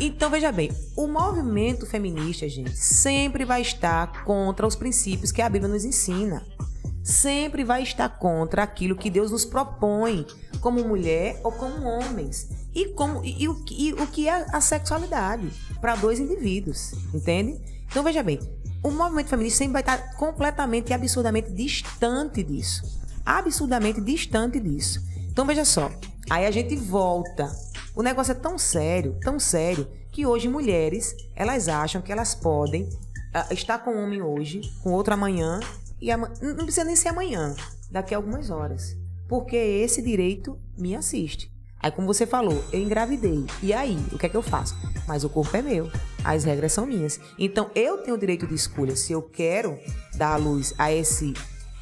[0.00, 5.48] Então, veja bem, o movimento feminista, gente, sempre vai estar contra os princípios que a
[5.48, 6.44] Bíblia nos ensina.
[7.02, 10.26] Sempre vai estar contra aquilo que Deus nos propõe,
[10.60, 12.48] como mulher ou como homens.
[12.74, 16.92] E, como, e, e o, que- e o que é a sexualidade para dois indivíduos,
[17.12, 17.60] entende?
[17.90, 18.38] Então, veja bem,
[18.82, 22.82] o movimento feminista sempre vai estar completamente e absurdamente distante disso.
[23.26, 25.02] Absurdamente distante disso.
[25.30, 25.90] Então, veja só,
[26.30, 27.50] aí a gente volta.
[27.94, 32.88] O negócio é tão sério, tão sério, que hoje mulheres, elas acham que elas podem
[33.34, 35.60] ah, estar com um homem hoje, com outro amanhã,
[36.02, 37.54] e não precisa nem ser amanhã,
[37.88, 38.96] daqui a algumas horas.
[39.28, 41.48] Porque esse direito me assiste.
[41.78, 43.46] Aí, como você falou, eu engravidei.
[43.62, 44.76] E aí, o que é que eu faço?
[45.06, 45.90] Mas o corpo é meu.
[46.24, 47.20] As regras são minhas.
[47.38, 49.78] Então, eu tenho o direito de escolha se eu quero
[50.16, 51.34] dar a luz a esse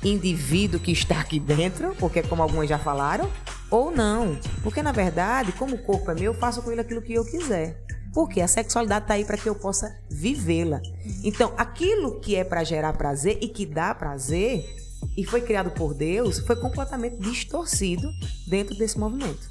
[0.02, 3.30] indivíduo que está aqui dentro, porque como algumas já falaram,
[3.70, 4.38] ou não.
[4.62, 7.24] Porque, na verdade, como o corpo é meu, eu faço com ele aquilo que eu
[7.24, 7.83] quiser.
[8.12, 10.80] Porque a sexualidade tá aí para que eu possa vivê-la.
[11.22, 14.76] Então, aquilo que é para gerar prazer e que dá prazer
[15.16, 18.10] e foi criado por Deus, foi completamente distorcido
[18.46, 19.50] dentro desse movimento.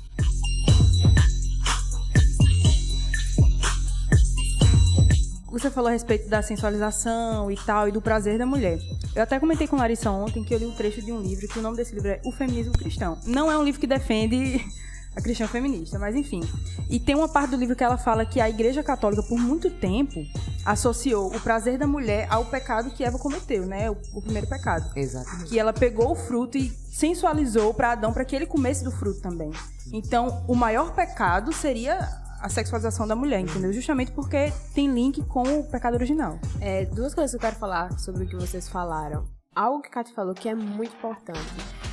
[5.52, 8.80] Você falou a respeito da sensualização e tal, e do prazer da mulher.
[9.16, 11.60] Eu até comentei com Larissa ontem que eu li um trecho de um livro, que
[11.60, 13.18] o nome desse livro é O Feminismo Cristão.
[13.26, 14.64] Não é um livro que defende
[15.20, 16.42] a cristã feminista, mas enfim.
[16.90, 19.70] E tem uma parte do livro que ela fala que a Igreja Católica, por muito
[19.70, 20.26] tempo,
[20.66, 23.90] associou o prazer da mulher ao pecado que Eva cometeu, né?
[23.92, 24.92] O, o primeiro pecado.
[24.96, 25.50] Exatamente.
[25.50, 29.22] Que ela pegou o fruto e sensualizou para Adão para que ele comesse do fruto
[29.22, 29.52] também.
[29.92, 32.00] Então, o maior pecado seria
[32.42, 33.72] a sexualização da mulher, entendeu?
[33.74, 36.40] Justamente porque tem link com o pecado original.
[36.62, 39.39] É, duas coisas que eu quero falar sobre o que vocês falaram.
[39.56, 41.40] Algo que a Kate falou que é muito importante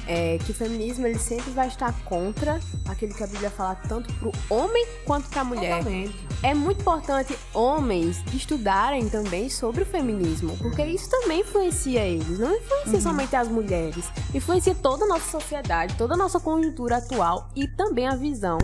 [0.07, 4.13] é que o feminismo ele sempre vai estar contra aquilo que a Bíblia fala tanto
[4.15, 5.79] pro homem quanto pra mulher.
[5.79, 6.27] Totalmente.
[6.43, 12.55] É muito importante homens estudarem também sobre o feminismo, porque isso também influencia eles, não
[12.55, 17.67] influencia somente as mulheres, influencia toda a nossa sociedade, toda a nossa conjuntura atual e
[17.67, 18.59] também a visão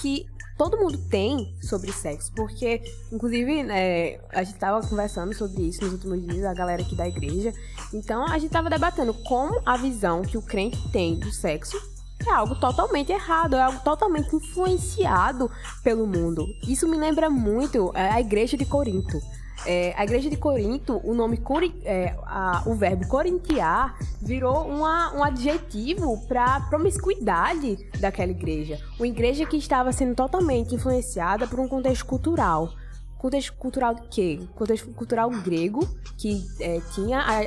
[0.00, 0.26] que
[0.58, 5.92] todo mundo tem sobre sexo, porque, inclusive, né, a gente tava conversando sobre isso nos
[5.94, 7.54] últimos dias, a galera aqui da igreja,
[7.94, 11.80] então a gente tava debatendo como a visão que o crente tem do sexo
[12.26, 15.50] é algo totalmente errado, é algo totalmente influenciado
[15.84, 16.46] pelo mundo.
[16.66, 19.20] Isso me lembra muito é, a igreja de Corinto.
[19.66, 21.36] É, a igreja de Corinto, o nome
[21.84, 28.78] é, a- o verbo corintiar virou uma- um adjetivo para promiscuidade daquela igreja.
[28.98, 32.70] Uma igreja que estava sendo totalmente influenciada por um contexto cultural.
[33.18, 34.40] Contexto cultural de quê?
[34.54, 35.80] Contexto cultural grego,
[36.16, 37.40] que é, tinha a-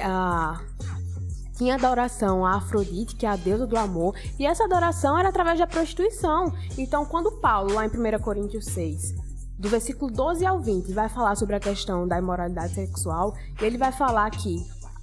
[0.58, 0.62] a,
[1.58, 5.58] tinha adoração a Afrodite, que é a deusa do amor, e essa adoração era através
[5.60, 6.52] da prostituição.
[6.78, 9.14] Então, quando Paulo, lá em 1 Coríntios 6,
[9.62, 13.92] do versículo 12 ao 20, vai falar sobre a questão da imoralidade sexual, ele vai
[13.92, 14.58] falar que,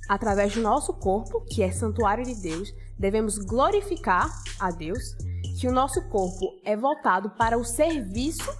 [0.08, 5.14] através do nosso corpo, que é santuário de Deus, devemos glorificar a Deus,
[5.60, 8.52] que o nosso corpo é voltado para o serviço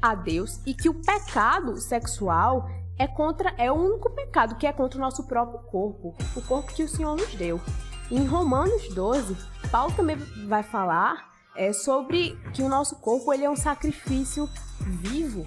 [0.00, 4.72] a Deus e que o pecado sexual é contra é o único pecado que é
[4.72, 7.60] contra o nosso próprio corpo, o corpo que o Senhor nos deu.
[8.08, 9.36] Em Romanos 12,
[9.68, 11.29] Paulo também vai falar
[11.60, 14.48] é, sobre que o nosso corpo ele é um sacrifício
[14.80, 15.46] vivo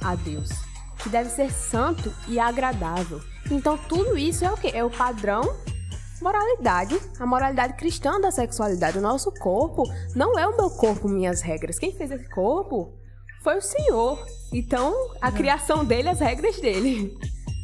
[0.00, 0.50] a Deus,
[1.02, 3.20] que deve ser santo e agradável.
[3.50, 4.68] Então tudo isso é o que?
[4.68, 5.42] É o padrão
[6.22, 8.98] moralidade, a moralidade cristã da sexualidade.
[8.98, 9.82] O nosso corpo
[10.14, 11.78] não é o meu corpo, minhas regras.
[11.78, 12.92] Quem fez esse corpo
[13.42, 14.24] foi o Senhor.
[14.52, 17.16] Então, a criação dele, as regras dele.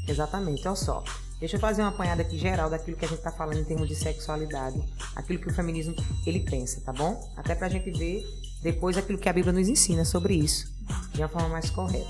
[0.08, 1.02] Exatamente, olha só.
[1.40, 3.88] Deixa eu fazer uma apanhada aqui geral daquilo que a gente tá falando em termos
[3.88, 4.80] de sexualidade,
[5.14, 5.94] aquilo que o feminismo
[6.24, 7.30] ele pensa, tá bom?
[7.36, 8.24] Até pra gente ver
[8.62, 10.72] depois aquilo que a Bíblia nos ensina sobre isso,
[11.12, 12.08] de uma forma mais correta.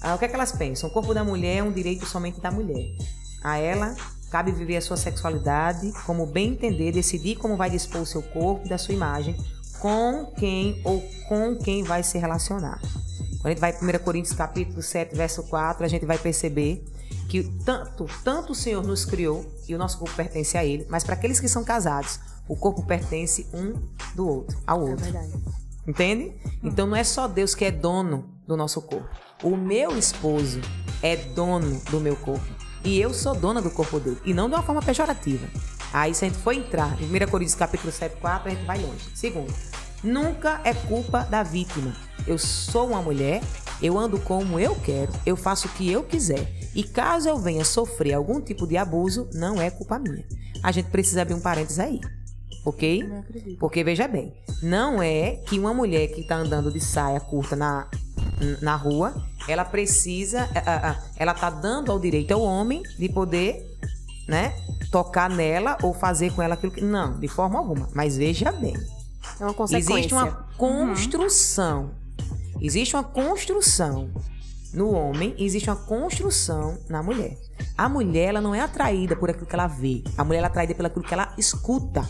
[0.00, 0.88] Ah, o que é que elas pensam?
[0.88, 2.94] O corpo da mulher é um direito somente da mulher.
[3.42, 3.96] A ela
[4.30, 8.66] cabe viver a sua sexualidade como bem entender, decidir como vai dispor o seu corpo
[8.66, 9.36] e da sua imagem,
[9.80, 12.80] com quem ou com quem vai se relacionar.
[13.40, 16.84] Quando a gente vai em 1 Coríntios capítulo 7, verso 4, a gente vai perceber
[17.28, 21.04] que tanto, tanto o Senhor nos criou e o nosso corpo pertence a Ele, mas
[21.04, 23.74] para aqueles que são casados, o corpo pertence um
[24.14, 25.04] do outro, ao É outro.
[25.04, 25.32] verdade.
[25.86, 26.32] Entende?
[26.62, 29.08] Então não é só Deus que é dono do nosso corpo.
[29.42, 30.60] O meu esposo
[31.02, 32.44] é dono do meu corpo.
[32.84, 34.18] E eu sou dona do corpo dele.
[34.24, 35.46] E não de uma forma pejorativa.
[35.92, 38.78] Aí se a gente for entrar em 1 Coríntios capítulo 7, 4, a gente vai
[38.80, 39.08] longe.
[39.14, 39.52] Segundo,
[40.02, 41.92] nunca é culpa da vítima.
[42.26, 43.42] Eu sou uma mulher,
[43.82, 46.48] eu ando como eu quero, eu faço o que eu quiser.
[46.74, 50.24] E caso eu venha sofrer algum tipo de abuso, não é culpa minha.
[50.62, 52.00] A gente precisa abrir um parênteses aí.
[52.64, 53.02] Ok?
[53.58, 57.88] Porque veja bem, não é que uma mulher que está andando de saia curta na,
[58.60, 59.12] na rua,
[59.48, 63.66] ela precisa, ah, ah, ela tá dando ao direito ao homem de poder,
[64.28, 64.54] né,
[64.92, 67.88] tocar nela ou fazer com ela aquilo que não, de forma alguma.
[67.92, 68.74] Mas veja bem,
[69.40, 69.92] É uma consequência.
[69.94, 71.90] existe uma construção,
[72.64, 74.10] existe uma construção
[74.72, 77.36] no homem, e existe uma construção na mulher.
[77.76, 80.50] A mulher ela não é atraída por aquilo que ela vê, a mulher ela é
[80.50, 82.08] atraída pelo aquilo que ela escuta.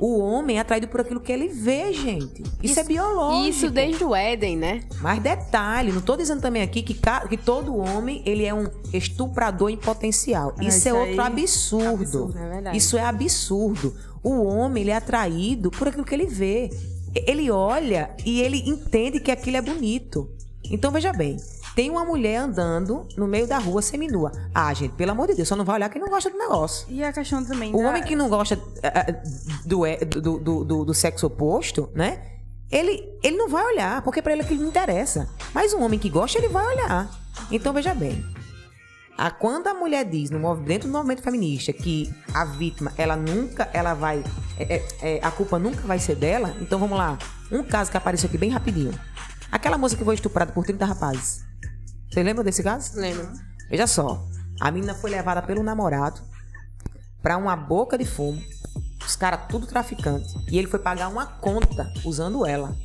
[0.00, 2.42] O homem é atraído por aquilo que ele vê, gente.
[2.62, 3.48] Isso, é biológico.
[3.50, 4.80] Isso desde o Éden, né?
[4.98, 9.68] Mas detalhe, não tô dizendo também aqui que, que todo homem ele é um estuprador
[9.68, 10.54] em potencial.
[10.56, 12.32] Ah, isso, isso é outro absurdo.
[12.32, 12.76] absurdo, é.
[12.76, 13.94] Isso é absurdo.
[14.22, 16.70] O homem ele é atraído por aquilo que ele vê.
[17.14, 20.30] Ele olha e ele entende que aquilo é bonito.
[20.70, 21.36] Então veja bem,
[21.74, 24.30] tem uma mulher andando no meio da rua seminua.
[24.54, 26.86] Ah, gente, pelo amor de Deus, só não vai olhar quem não gosta do negócio.
[26.88, 27.88] E a questão também O da...
[27.88, 29.22] homem que não gosta ah, ah,
[29.66, 32.22] do, é- do, do, do- do sexo oposto, né?
[32.70, 35.28] Ele, ele não vai olhar, porque pra ele aquilo não interessa.
[35.52, 37.10] Mas um homem que gosta, ele vai olhar.
[37.50, 38.24] Então veja bem.
[39.16, 43.68] A, quando a mulher diz no dentro do movimento feminista que a vítima, ela nunca,
[43.72, 44.24] ela vai.
[44.58, 47.18] é, é, é, a culpa nunca vai ser dela, então vamos lá.
[47.52, 48.98] Um caso que apareceu aqui bem rapidinho.
[49.50, 51.44] Aquela moça que foi estuprada por 30 rapazes.
[52.10, 52.98] Você lembra desse caso?
[52.98, 53.28] Lembro.
[53.68, 54.24] Veja só,
[54.60, 56.20] a menina foi levada pelo namorado
[57.22, 58.42] pra uma boca de fumo,
[59.04, 60.28] Os caras tudo traficante.
[60.50, 62.76] E ele foi pagar uma conta usando ela.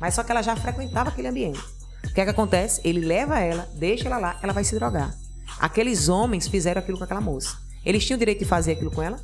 [0.00, 1.60] Mas só que ela já frequentava aquele ambiente.
[2.04, 2.80] O que é que acontece?
[2.84, 5.14] Ele leva ela, deixa ela lá, ela vai se drogar.
[5.58, 7.56] Aqueles homens fizeram aquilo com aquela moça.
[7.84, 9.20] Eles tinham direito de fazer aquilo com ela?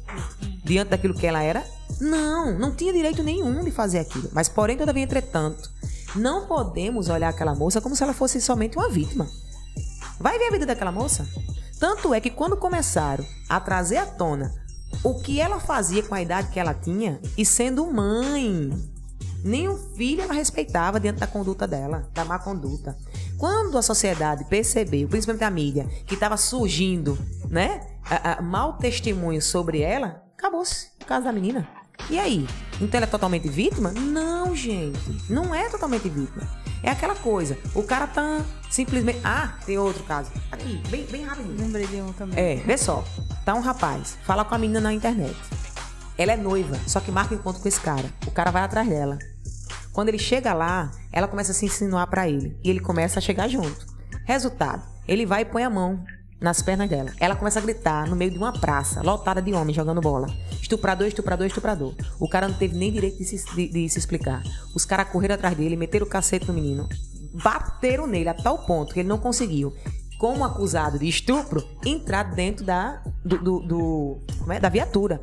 [0.65, 1.65] Diante daquilo que ela era?
[2.01, 4.29] Não, não tinha direito nenhum de fazer aquilo.
[4.33, 5.71] Mas, porém, todavia, entretanto,
[6.15, 9.29] não podemos olhar aquela moça como se ela fosse somente uma vítima.
[10.19, 11.27] Vai ver a vida daquela moça?
[11.79, 14.53] Tanto é que quando começaram a trazer à tona
[15.03, 18.71] o que ela fazia com a idade que ela tinha, e sendo mãe,
[19.43, 22.97] nem o filho ela respeitava diante da conduta dela, da má conduta.
[23.41, 29.41] Quando a sociedade percebeu, principalmente a mídia, que estava surgindo, né, a, a, mau testemunho
[29.41, 31.67] sobre ela, acabou-se o caso da menina.
[32.11, 32.47] E aí?
[32.79, 33.93] Então ela é totalmente vítima?
[33.93, 35.01] Não, gente.
[35.33, 36.47] Não é totalmente vítima.
[36.83, 37.57] É aquela coisa.
[37.75, 39.21] O cara tá simplesmente.
[39.25, 40.31] Ah, tem outro caso.
[40.53, 41.57] Aqui, bem, bem rapidinho.
[41.59, 42.39] Lembrei de um também.
[42.39, 43.03] É, vê só.
[43.43, 45.35] Tá um rapaz, fala com a menina na internet.
[46.19, 48.05] Ela é noiva, só que marca encontro com esse cara.
[48.27, 49.19] O cara vai atrás dela.
[49.93, 52.57] Quando ele chega lá, ela começa a se insinuar para ele.
[52.63, 53.87] E ele começa a chegar junto.
[54.25, 56.05] Resultado, ele vai e põe a mão
[56.41, 57.13] nas pernas dela.
[57.21, 60.29] Ela começa a gritar no meio de uma praça, lotada de homens jogando bola.
[60.61, 61.95] Estuprador, estuprador, estuprador.
[62.19, 64.43] O cara não teve nem direito de se, de, de se explicar.
[64.75, 66.89] Os caras correram atrás dele, meteram o cacete no menino.
[67.35, 69.75] Bateram nele a tal ponto que ele não conseguiu,
[70.19, 74.59] como acusado de estupro, entrar dentro da, do, do, do é?
[74.59, 75.21] da viatura.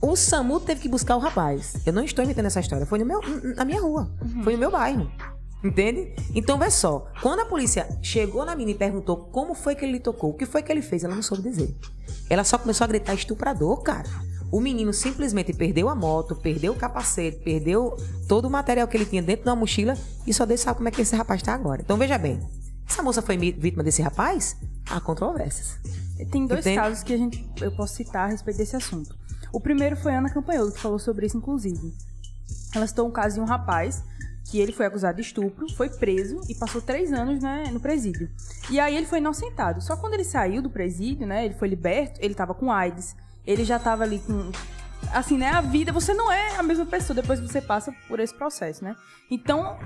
[0.00, 1.76] O SAMU teve que buscar o rapaz.
[1.86, 2.84] Eu não estou inventando essa história.
[2.84, 3.20] Foi no meu,
[3.56, 4.10] na minha rua.
[4.20, 4.42] Uhum.
[4.42, 5.10] Foi no meu bairro.
[5.62, 6.12] Entende?
[6.34, 7.06] Então, vê só.
[7.20, 10.34] Quando a polícia chegou na menina e perguntou como foi que ele lhe tocou, o
[10.34, 11.76] que foi que ele fez, ela não soube dizer.
[12.28, 14.08] Ela só começou a gritar estuprador, cara.
[14.50, 17.96] O menino simplesmente perdeu a moto, perdeu o capacete, perdeu
[18.28, 20.90] todo o material que ele tinha dentro da mochila e só Deus sabe como é
[20.90, 21.80] que esse rapaz está agora.
[21.80, 22.40] Então, veja bem.
[22.86, 24.56] Essa moça foi vítima desse rapaz?
[24.90, 25.78] Há controvérsias.
[26.30, 26.76] Tem dois Entende?
[26.76, 29.16] casos que a gente, eu posso citar a respeito desse assunto.
[29.52, 31.92] O primeiro foi a Ana Campanholo, que falou sobre isso, inclusive.
[32.74, 34.02] Ela citou um caso de um rapaz
[34.50, 38.28] que ele foi acusado de estupro, foi preso e passou três anos né, no presídio.
[38.70, 39.80] E aí ele foi inocentado.
[39.80, 43.14] Só quando ele saiu do presídio, né, ele foi liberto, ele estava com AIDS,
[43.46, 44.50] ele já estava ali com
[45.12, 48.20] assim, né, a vida, você não é a mesma pessoa depois que você passa por
[48.20, 48.96] esse processo, né?
[49.30, 49.78] Então,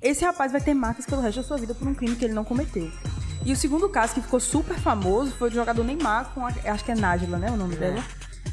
[0.00, 2.34] esse rapaz vai ter marcas pelo resto da sua vida por um crime que ele
[2.34, 2.90] não cometeu.
[3.44, 6.84] E o segundo caso que ficou super famoso foi o jogador Neymar com a, acho
[6.84, 7.78] que é Nájila, né, o nome é.
[7.78, 8.04] dela,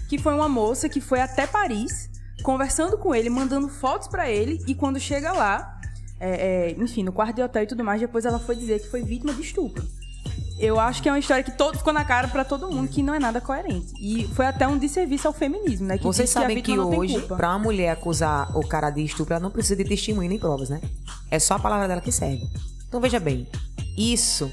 [0.08, 2.10] que foi uma moça que foi até Paris
[2.44, 5.80] conversando com ele, mandando fotos para ele, e quando chega lá,
[6.20, 8.90] é, é, enfim, no quarto de hotel e tudo mais, depois ela foi dizer que
[8.90, 9.86] foi vítima de estupro.
[10.58, 13.04] Eu acho que é uma história que todo, ficou na cara para todo mundo que
[13.04, 13.94] não é nada coerente.
[14.00, 15.98] E foi até um desserviço ao feminismo, né?
[15.98, 19.44] Que Vocês sabem que, que hoje, para uma mulher acusar o cara de estupro, ela
[19.44, 20.80] não precisa de testemunho nem provas, né?
[21.30, 22.48] É só a palavra dela que serve.
[22.88, 23.46] Então veja bem,
[23.98, 24.50] isso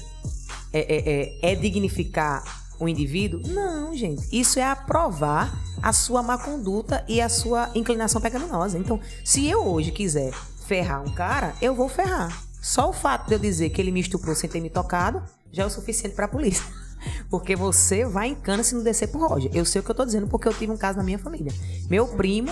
[0.73, 2.43] é, é, é, é dignificar
[2.83, 3.41] o indivíduo?
[3.47, 4.27] Não, gente.
[4.31, 8.77] Isso é aprovar a sua má conduta e a sua inclinação pecaminosa.
[8.77, 10.33] Então, se eu hoje quiser
[10.65, 12.43] ferrar um cara, eu vou ferrar.
[12.61, 15.63] Só o fato de eu dizer que ele me estuprou sem ter me tocado já
[15.63, 16.63] é o suficiente para a polícia.
[17.29, 19.51] Porque você vai em cana se não descer pro Roger.
[19.53, 21.51] Eu sei o que eu tô dizendo porque eu tive um caso na minha família.
[21.89, 22.49] Meu primo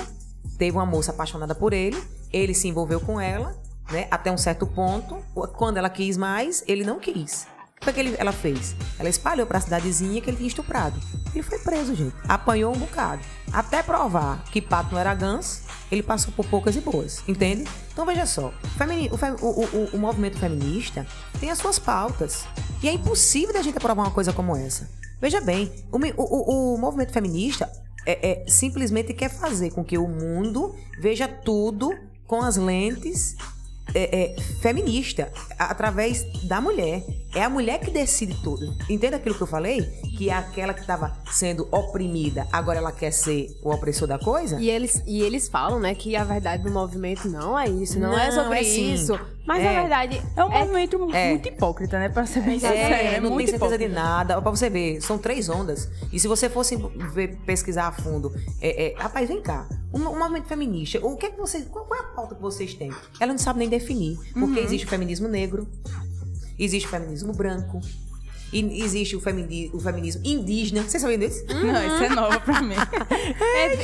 [0.58, 1.98] teve uma moça apaixonada por ele,
[2.34, 3.56] ele se envolveu com ela,
[3.89, 5.15] né, até um certo ponto.
[5.56, 7.48] Quando ela quis mais, ele não quis.
[7.82, 8.76] O que, é que ele, ela fez?
[9.00, 11.00] Ela espalhou pra cidadezinha que ele tinha estuprado.
[11.34, 12.15] Ele foi preso, gente.
[12.28, 13.24] Apanhou um bocado.
[13.52, 17.24] Até provar que pato não era ganso, ele passou por poucas e boas.
[17.28, 17.67] Entende?
[17.91, 18.54] Então veja só.
[19.41, 21.08] O, o, o, o movimento feminista
[21.39, 22.46] tem as suas pautas.
[22.84, 24.88] E é impossível da gente aprovar uma coisa como essa.
[25.20, 27.67] Veja bem, o, movimento feminista
[28.06, 31.91] é, é, simplesmente quer fazer com que o mundo veja tudo
[32.28, 33.36] com as lentes
[33.93, 37.04] é, é, feminista, através da mulher.
[37.34, 38.75] É a mulher que decide tudo.
[38.89, 39.82] Entende aquilo que eu falei?
[40.17, 44.60] Que é aquela que estava sendo oprimida, agora ela quer ser o opressor da coisa?
[44.60, 48.10] E eles, e eles falam, né, que a verdade do movimento não é isso, não,
[48.10, 49.19] é não é sobre é isso.
[49.45, 49.82] Mas é.
[49.82, 51.30] verdade é um é, movimento é.
[51.32, 52.10] muito hipócrita, né?
[52.10, 52.77] Pra ser bem sincero.
[52.77, 53.89] É, não tem certeza hipócrita.
[53.89, 54.41] de nada.
[54.41, 55.89] Pra você ver, são três ondas.
[56.12, 56.75] E se você fosse
[57.13, 59.67] ver, pesquisar a fundo, é, é, rapaz, vem cá.
[59.93, 61.67] Um, um, movimento feminista, o que é que vocês.
[61.67, 62.91] Qual, qual é a pauta que vocês têm?
[63.19, 64.17] Ela não sabe nem definir.
[64.34, 64.65] Porque uhum.
[64.65, 65.67] existe o feminismo negro,
[66.58, 67.81] existe o feminismo branco,
[68.52, 70.83] e existe o, femini o feminismo indígena.
[70.83, 71.43] Vocês sabem disso?
[71.49, 71.71] Uhum.
[71.71, 72.75] Não, isso é novo pra mim.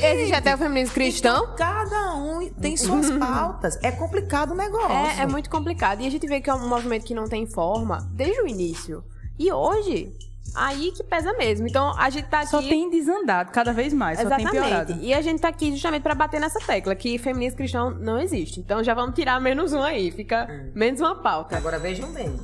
[0.01, 1.43] é, existe até o feminismo cristão?
[1.43, 3.79] Então, cada um tem suas pautas.
[3.81, 5.19] É complicado o negócio.
[5.19, 6.01] É, é muito complicado.
[6.01, 9.03] E a gente vê que é um movimento que não tem forma desde o início.
[9.39, 10.13] E hoje,
[10.55, 11.67] Aí que pesa mesmo.
[11.67, 12.49] Então a gente tá aqui.
[12.49, 14.47] Só tem desandado cada vez mais, Exatamente.
[14.47, 14.97] só tem piorado.
[15.01, 18.59] E a gente tá aqui justamente para bater nessa tecla que feminismo cristão não existe.
[18.59, 20.71] Então já vamos tirar menos um aí, fica hum.
[20.73, 21.57] menos uma pauta.
[21.57, 22.35] Agora vejam bem.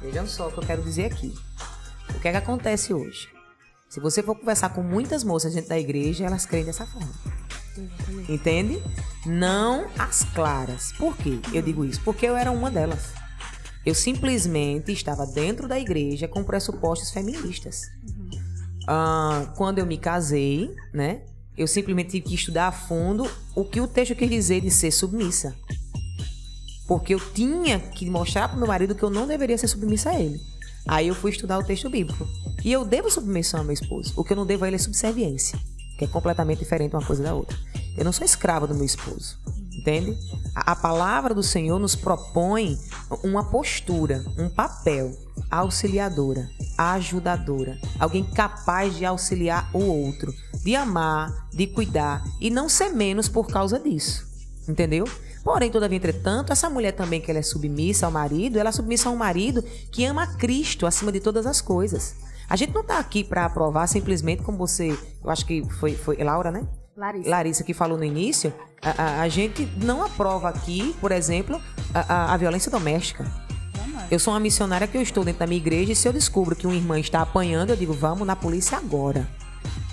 [0.00, 1.34] Vejam só o que eu quero dizer aqui.
[2.14, 3.28] O que é que acontece hoje?
[3.88, 7.10] Se você for conversar com muitas moças dentro da igreja, elas creem dessa forma.
[8.28, 8.82] Entende?
[9.26, 10.92] Não as claras.
[10.92, 11.40] Por quê?
[11.52, 13.12] Eu digo isso porque eu era uma delas.
[13.84, 17.90] Eu simplesmente estava dentro da igreja com pressupostos feministas.
[18.86, 21.22] Ah, quando eu me casei, né?
[21.56, 24.90] Eu simplesmente tive que estudar a fundo o que o texto quer dizer de ser
[24.90, 25.54] submissa.
[26.90, 30.18] Porque eu tinha que mostrar para meu marido que eu não deveria ser submissa a
[30.18, 30.40] ele.
[30.88, 32.26] Aí eu fui estudar o texto bíblico.
[32.64, 34.12] E eu devo submissão ao meu esposo.
[34.16, 35.56] O que eu não devo a ele é subserviência,
[35.96, 37.56] que é completamente diferente uma coisa da outra.
[37.96, 39.38] Eu não sou escrava do meu esposo.
[39.72, 40.18] Entende?
[40.52, 42.76] A, a palavra do Senhor nos propõe
[43.22, 45.16] uma postura, um papel
[45.48, 50.34] auxiliadora, ajudadora, alguém capaz de auxiliar o outro,
[50.64, 54.28] de amar, de cuidar e não ser menos por causa disso.
[54.68, 55.04] Entendeu?
[55.42, 59.08] Porém, todavia, entretanto, essa mulher também que ela é submissa ao marido, ela é submissa
[59.08, 62.14] a um marido que ama Cristo acima de todas as coisas.
[62.48, 64.90] A gente não está aqui para aprovar simplesmente como você,
[65.22, 66.66] eu acho que foi, foi Laura, né?
[66.96, 67.30] Larissa.
[67.30, 71.60] Larissa que falou no início, a, a, a gente não aprova aqui, por exemplo,
[71.94, 73.24] a, a, a violência doméstica.
[74.10, 76.56] Eu sou uma missionária que eu estou dentro da minha igreja e se eu descubro
[76.56, 79.26] que uma irmã está apanhando, eu digo, vamos na polícia agora.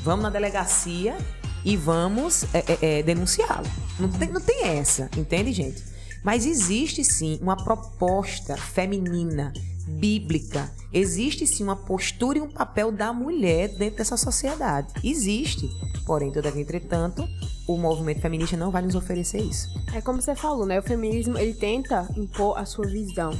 [0.02, 1.16] Vamos na delegacia
[1.64, 3.68] e vamos é, é, é, denunciá-lo.
[4.00, 5.84] Não tem, não tem essa, entende, gente?
[6.24, 9.54] Mas existe sim uma proposta feminina,
[9.88, 10.72] bíblica.
[10.92, 14.94] Existe sim uma postura e um papel da mulher dentro dessa sociedade.
[15.04, 15.70] Existe.
[16.06, 17.28] Porém, todavia, entretanto,
[17.68, 19.70] o movimento feminista não vai nos oferecer isso.
[19.94, 20.80] É como você falou, né?
[20.80, 23.32] O feminismo, ele tenta impor a sua visão.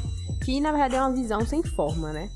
[0.44, 2.30] Que, na verdade, é uma visão sem forma, né?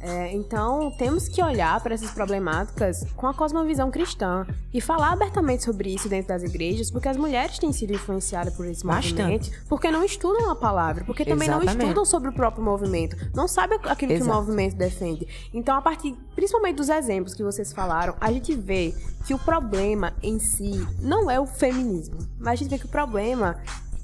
[0.00, 5.64] É, então, temos que olhar para essas problemáticas com a cosmovisão cristã e falar abertamente
[5.64, 9.14] sobre isso dentro das igrejas, porque as mulheres têm sido influenciadas por esse Bastante.
[9.20, 11.84] movimento, porque não estudam a palavra, porque também não Exatamente.
[11.84, 14.34] estudam sobre o próprio movimento, não sabem aquilo que o Exato.
[14.34, 15.26] movimento defende.
[15.52, 18.94] Então, a partir, principalmente dos exemplos que vocês falaram, a gente vê
[19.26, 22.88] que o problema em si não é o feminismo, mas a gente vê que o
[22.88, 23.56] problema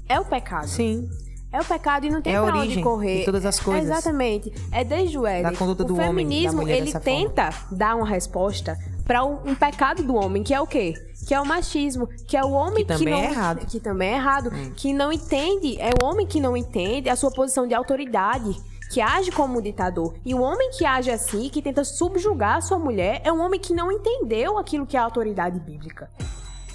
[0.09, 0.67] é o pecado.
[0.67, 1.09] Sim.
[1.53, 3.19] É o pecado e não tem É pra onde correr.
[3.19, 3.83] de todas as coisas.
[3.83, 4.51] Exatamente.
[4.71, 5.51] É desde o Éden.
[5.51, 8.75] Da conduta o do homem, feminismo, mulher ele tenta dar uma resposta
[9.05, 10.95] para um, um pecado do homem, que é o quê?
[11.27, 13.61] Que é o machismo, que é o homem Que que, não é errado.
[13.61, 13.65] Hum.
[13.67, 17.29] que também é errado, que não entende, é o homem que não entende a sua
[17.29, 18.55] posição de autoridade.
[18.91, 20.13] Que age como um ditador.
[20.23, 23.59] E o homem que age assim, que tenta subjugar a sua mulher, é um homem
[23.59, 26.09] que não entendeu aquilo que é a autoridade bíblica.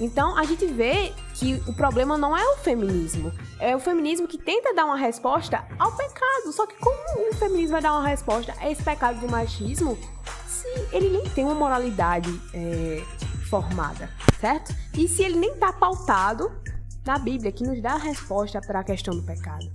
[0.00, 4.38] Então a gente vê que o problema não é o feminismo, é o feminismo que
[4.38, 6.52] tenta dar uma resposta ao pecado.
[6.52, 9.98] Só que como o feminismo vai dar uma resposta a esse pecado do machismo
[10.46, 13.02] se ele nem tem uma moralidade é,
[13.48, 14.74] formada, certo?
[14.94, 16.50] E se ele nem tá pautado
[17.04, 19.66] na Bíblia, que nos dá a resposta para a questão do pecado.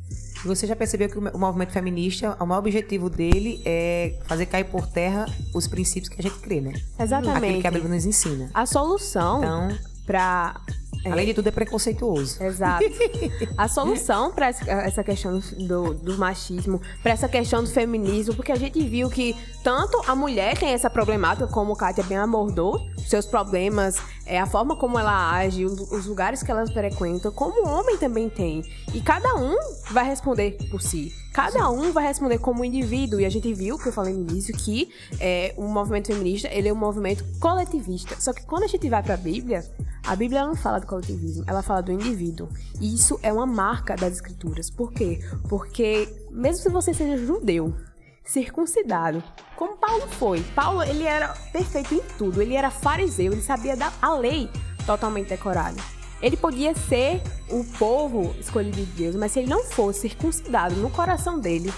[0.46, 4.86] Você já percebeu que o movimento feminista, o maior objetivo dele é fazer cair por
[4.86, 6.70] terra os princípios que a gente crê, né?
[6.70, 7.62] Aquilo Exatamente.
[7.62, 8.52] que a Bíblia nos ensina.
[8.54, 10.62] A solução Então, para
[11.12, 12.42] além de tudo, é preconceituoso.
[12.44, 12.86] Exato.
[13.58, 18.56] A solução para essa questão do, do machismo, para essa questão do feminismo, porque a
[18.56, 23.98] gente viu que tanto a mulher tem essa problemática, como Kátia bem abordou, seus problemas,
[24.26, 28.30] é, a forma como ela age, os lugares que ela frequenta, como o homem também
[28.30, 28.64] tem.
[28.94, 29.56] E cada um
[29.92, 31.12] vai responder por si.
[31.34, 33.20] Cada um vai responder como indivíduo.
[33.20, 34.90] E a gente viu, que eu falei no início, que
[35.20, 38.16] é, o movimento feminista ele é um movimento coletivista.
[38.20, 39.66] Só que quando a gente vai para a Bíblia,
[40.06, 42.50] a Bíblia não fala do coletivismo, ela fala do indivíduo.
[42.80, 44.70] E isso é uma marca das escrituras.
[44.70, 45.20] Por quê?
[45.48, 47.74] Porque mesmo se você seja judeu,
[48.26, 49.24] circuncidado,
[49.56, 53.92] como Paulo foi, Paulo ele era perfeito em tudo, ele era fariseu, ele sabia da
[54.02, 54.50] a lei
[54.86, 55.82] totalmente decorada.
[56.22, 60.90] Ele podia ser o povo escolhido de Deus, mas se ele não fosse circuncidado no
[60.90, 61.74] coração dele,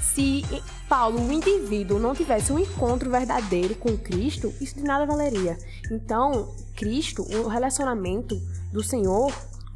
[0.00, 0.42] se
[0.90, 5.56] Paulo, o indivíduo, não tivesse um encontro verdadeiro com Cristo, isso de nada valeria.
[5.88, 8.36] Então, Cristo, o relacionamento
[8.72, 9.32] do Senhor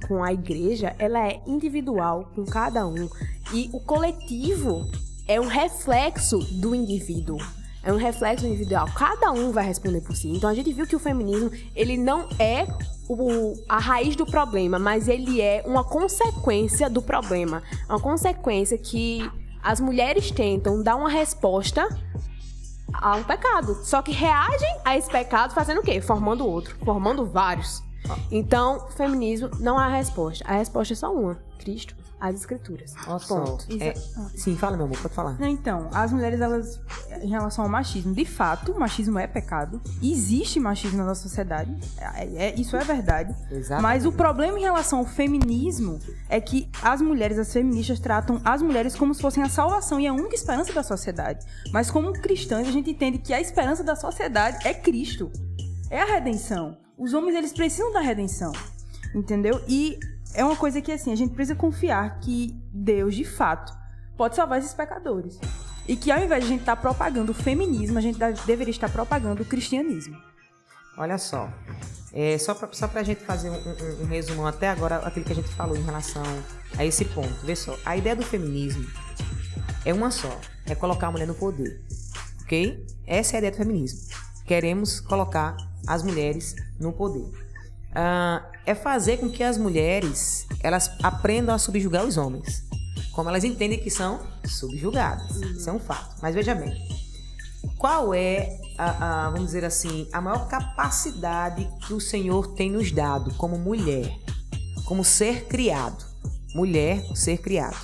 [0.08, 3.08] com a igreja, ela é individual com cada um.
[3.52, 4.90] E o coletivo
[5.28, 7.38] é um reflexo do indivíduo.
[7.84, 8.88] É um reflexo individual.
[8.92, 10.28] Cada um vai responder por si.
[10.30, 12.66] Então a gente viu que o feminismo, ele não é
[13.08, 17.62] o- a raiz do problema, mas ele é uma consequência do problema.
[17.88, 19.30] Uma consequência que
[19.64, 21.88] as mulheres tentam dar uma resposta
[22.92, 23.74] a um pecado.
[23.82, 26.00] Só que reagem a esse pecado fazendo o quê?
[26.02, 27.82] Formando outro, formando vários.
[28.30, 30.44] Então, feminismo não é a resposta.
[30.46, 32.92] A resposta é só uma: Cristo, as Escrituras.
[33.20, 33.40] Só.
[33.44, 33.66] Ponto.
[33.80, 33.94] É,
[34.34, 35.36] sim, fala, meu amor, pode falar.
[35.40, 36.80] Então, as mulheres, elas,
[37.20, 39.80] em relação ao machismo, de fato, o machismo é pecado.
[40.02, 41.74] Existe machismo na nossa sociedade.
[41.98, 43.34] É, é- isso é verdade.
[43.50, 43.82] Exatamente.
[43.82, 45.98] Mas o problema em relação ao feminismo
[46.28, 50.06] é que as mulheres, as feministas, tratam as mulheres como se fossem a salvação e
[50.06, 51.44] a única esperança da sociedade.
[51.72, 55.30] Mas como cristãs, a gente entende que a esperança da sociedade é Cristo.
[55.90, 56.78] É a redenção.
[56.96, 58.52] Os homens, eles precisam da redenção.
[59.14, 59.60] Entendeu?
[59.68, 59.98] E
[60.34, 63.72] é uma coisa que, assim, a gente precisa confiar que Deus, de fato,
[64.16, 65.38] pode salvar esses pecadores.
[65.86, 68.88] E que ao invés de a gente estar propagando o feminismo, a gente deveria estar
[68.88, 70.16] propagando o cristianismo.
[70.96, 71.52] Olha só,
[72.12, 75.32] é, só para só a gente fazer um, um, um resumo até agora, aquilo que
[75.32, 76.22] a gente falou em relação
[76.78, 77.34] a esse ponto.
[77.44, 78.86] Vê só, a ideia do feminismo
[79.84, 81.82] é uma só, é colocar a mulher no poder,
[82.42, 82.86] ok?
[83.06, 84.00] Essa é a ideia do feminismo.
[84.46, 85.56] Queremos colocar
[85.86, 87.43] as mulheres no poder.
[87.94, 92.64] Ah, é fazer com que as mulheres elas aprendam a subjugar os homens,
[93.12, 95.36] como elas entendem que são subjugadas.
[95.36, 96.16] Isso é um fato.
[96.20, 96.74] Mas veja bem,
[97.78, 102.90] qual é a, a, vamos dizer assim, a maior capacidade que o Senhor tem nos
[102.90, 104.10] dado como mulher,
[104.84, 106.04] como ser criado,
[106.54, 107.76] mulher, ser criado?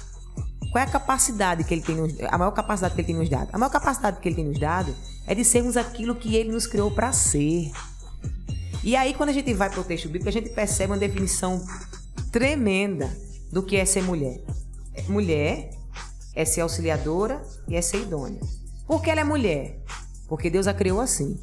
[0.73, 3.29] Qual é a capacidade que ele tem nos, a maior capacidade que ele tem nos
[3.29, 3.49] dado?
[3.53, 4.95] A maior capacidade que ele tem nos dado
[5.27, 7.73] é de sermos aquilo que ele nos criou para ser.
[8.83, 11.65] E aí, quando a gente vai para o texto bíblico, a gente percebe uma definição
[12.33, 13.15] tremenda
[13.53, 14.41] do que é ser mulher.
[15.09, 15.71] Mulher
[16.35, 18.41] é ser auxiliadora e é ser idônea.
[18.87, 19.79] Por que ela é mulher?
[20.29, 21.39] Porque Deus a criou assim.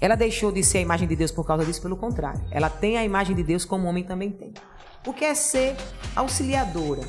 [0.00, 2.40] Ela deixou de ser a imagem de Deus por causa disso, pelo contrário.
[2.50, 4.52] Ela tem a imagem de Deus como o homem também tem.
[5.06, 5.76] O que é ser
[6.14, 7.02] auxiliadora?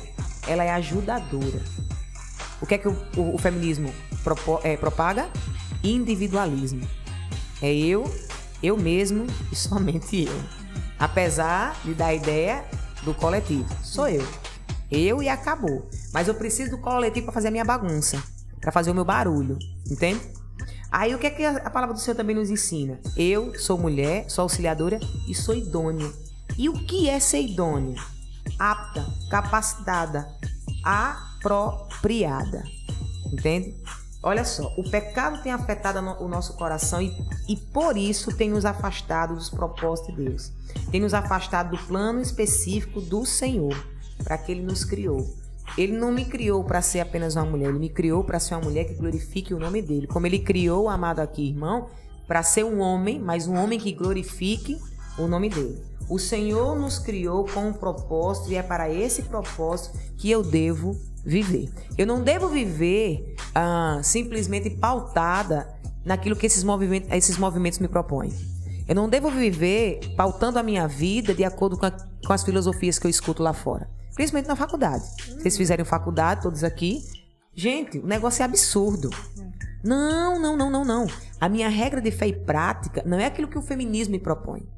[0.46, 1.60] Ela é ajudadora.
[2.60, 3.92] O que é que o, o, o feminismo
[4.22, 5.30] propo, é, propaga?
[5.82, 6.86] Individualismo.
[7.62, 8.04] É eu
[8.62, 10.40] eu mesmo e somente eu.
[10.98, 12.64] Apesar de dar a ideia
[13.02, 13.66] do coletivo.
[13.82, 14.26] Sou eu.
[14.90, 15.88] Eu e acabou.
[16.12, 18.22] Mas eu preciso do coletivo para fazer a minha bagunça,
[18.60, 19.58] para fazer o meu barulho,
[19.90, 20.20] entende?
[20.90, 22.98] Aí o que é que a palavra do Senhor também nos ensina?
[23.16, 24.98] Eu sou mulher, sou auxiliadora
[25.28, 26.10] e sou idônea.
[26.58, 28.02] E o que é ser idônea?
[28.58, 30.28] Apta, capacitada,
[30.82, 32.64] apropriada.
[33.32, 33.76] Entende?
[34.22, 37.16] Olha só, o pecado tem afetado o nosso coração e,
[37.48, 40.52] e por isso tem nos afastado dos propósitos de Deus.
[40.90, 43.74] Tem nos afastado do plano específico do Senhor,
[44.22, 45.26] para que Ele nos criou.
[45.78, 48.64] Ele não me criou para ser apenas uma mulher, ele me criou para ser uma
[48.64, 50.06] mulher que glorifique o nome dele.
[50.06, 51.88] Como ele criou amado aqui, irmão,
[52.26, 54.80] para ser um homem, mas um homem que glorifique
[55.16, 55.80] o nome dele.
[56.08, 60.96] O Senhor nos criou com um propósito e é para esse propósito que eu devo
[61.24, 61.70] viver.
[61.96, 65.68] Eu não devo viver ah, simplesmente pautada
[66.04, 68.32] naquilo que esses movimentos, esses movimentos me propõem.
[68.88, 72.98] Eu não devo viver pautando a minha vida de acordo com, a, com as filosofias
[72.98, 73.88] que eu escuto lá fora.
[74.14, 75.04] Principalmente na faculdade.
[75.38, 77.04] Vocês fizerem faculdade, todos aqui.
[77.54, 79.10] Gente, o negócio é absurdo.
[79.82, 81.06] Não, não, não, não, não.
[81.40, 84.68] A minha regra de fé e prática não é aquilo que o feminismo me propõe.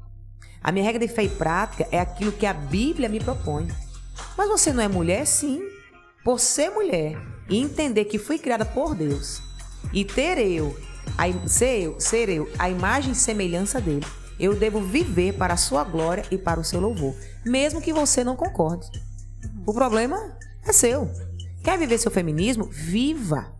[0.61, 3.67] A minha regra de fé e prática é aquilo que a Bíblia me propõe.
[4.37, 5.25] Mas você não é mulher?
[5.25, 5.72] Sim
[6.23, 7.17] por ser mulher
[7.49, 9.41] e entender que fui criada por Deus
[9.91, 10.75] e ter eu,
[11.17, 14.05] a, ser eu, ser eu, a imagem e semelhança dele,
[14.39, 17.15] eu devo viver para a sua glória e para o seu louvor,
[17.45, 18.87] mesmo que você não concorde.
[19.65, 21.09] O problema é seu.
[21.63, 22.65] Quer viver seu feminismo?
[22.65, 23.53] Viva!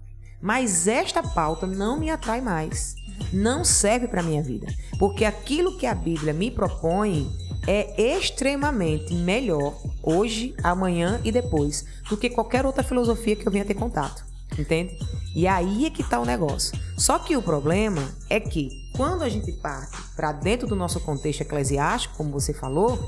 [0.43, 2.97] Mas esta pauta não me atrai mais.
[3.31, 4.67] Não serve para minha vida,
[4.99, 7.31] porque aquilo que a Bíblia me propõe
[7.65, 9.73] é extremamente melhor
[10.03, 14.25] hoje, amanhã e depois do que qualquer outra filosofia que eu venha ter contato.
[14.59, 14.99] Entende?
[15.33, 16.77] E aí é que tá o negócio.
[16.97, 21.39] Só que o problema é que quando a gente parte para dentro do nosso contexto
[21.39, 22.99] eclesiástico, como você falou,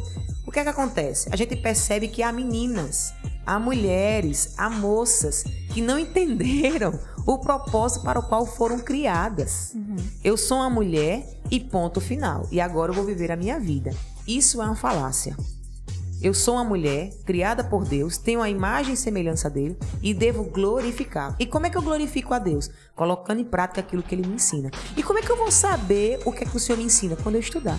[0.47, 1.27] o que é que acontece?
[1.33, 3.13] A gente percebe que há meninas,
[3.45, 9.71] há mulheres, há moças que não entenderam o propósito para o qual foram criadas.
[9.73, 9.95] Uhum.
[10.23, 12.47] Eu sou uma mulher e ponto final.
[12.51, 13.93] E agora eu vou viver a minha vida.
[14.27, 15.35] Isso é uma falácia.
[16.21, 20.45] Eu sou uma mulher criada por Deus, tenho a imagem e semelhança dele e devo
[20.45, 21.35] glorificar.
[21.37, 22.69] E como é que eu glorifico a Deus?
[22.95, 24.71] Colocando em prática aquilo que ele me ensina.
[24.95, 27.15] E como é que eu vou saber o que é que o Senhor me ensina?
[27.15, 27.77] Quando eu estudar.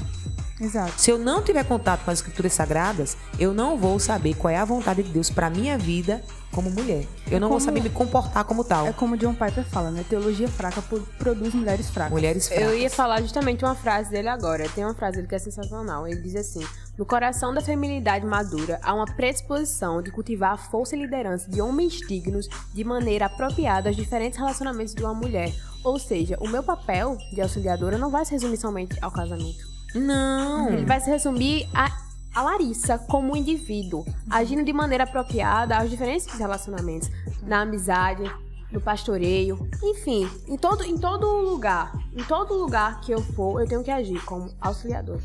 [0.61, 0.93] Exato.
[0.97, 4.57] Se eu não tiver contato com as escrituras sagradas, eu não vou saber qual é
[4.57, 7.07] a vontade de Deus para minha vida como mulher.
[7.31, 8.87] Eu não como, vou saber me comportar como tal.
[8.87, 10.03] É como John Piper fala, né?
[10.09, 10.83] Teologia fraca
[11.19, 12.13] produz mulheres fracas.
[12.13, 12.65] Mulheres fracas.
[12.65, 14.67] Eu ia falar justamente uma frase dele agora.
[14.71, 16.07] Tem uma frase dele que é sensacional.
[16.07, 20.97] Ele diz assim: No coração da feminilidade madura há uma predisposição de cultivar a força
[20.97, 25.53] e liderança de homens dignos de maneira apropriada aos diferentes relacionamentos de uma mulher.
[25.85, 29.76] Ou seja, o meu papel de auxiliadora não vai se resumir somente ao casamento.
[29.97, 30.71] Não.
[30.71, 31.91] Ele vai se resumir a,
[32.35, 37.11] a Larissa como um indivíduo, agindo de maneira apropriada aos diferentes relacionamentos,
[37.43, 38.31] na amizade,
[38.71, 43.67] no pastoreio, enfim, em todo, em todo lugar, em todo lugar que eu for, eu
[43.67, 45.21] tenho que agir como auxiliador.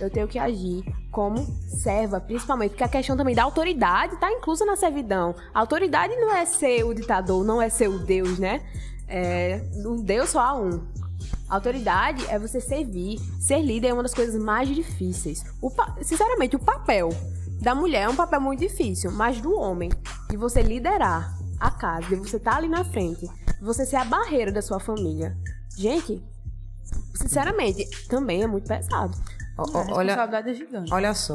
[0.00, 4.64] Eu tenho que agir como serva, principalmente, porque a questão também da autoridade está inclusa
[4.64, 5.34] na servidão.
[5.54, 8.62] A autoridade não é ser o ditador, não é ser o Deus, né?
[9.06, 10.82] É, o Deus só há um.
[11.52, 13.18] Autoridade é você servir.
[13.38, 15.44] Ser líder é uma das coisas mais difíceis.
[15.60, 17.10] O pa- Sinceramente, o papel
[17.60, 19.90] da mulher é um papel muito difícil, mas do homem,
[20.30, 24.04] de você liderar a casa, de você estar ali na frente, de você ser a
[24.04, 25.36] barreira da sua família.
[25.76, 26.22] Gente,
[27.14, 29.16] sinceramente, também é muito pesado.
[29.58, 30.92] Ó, ó, A olha, responsabilidade é gigante.
[30.92, 31.34] olha só.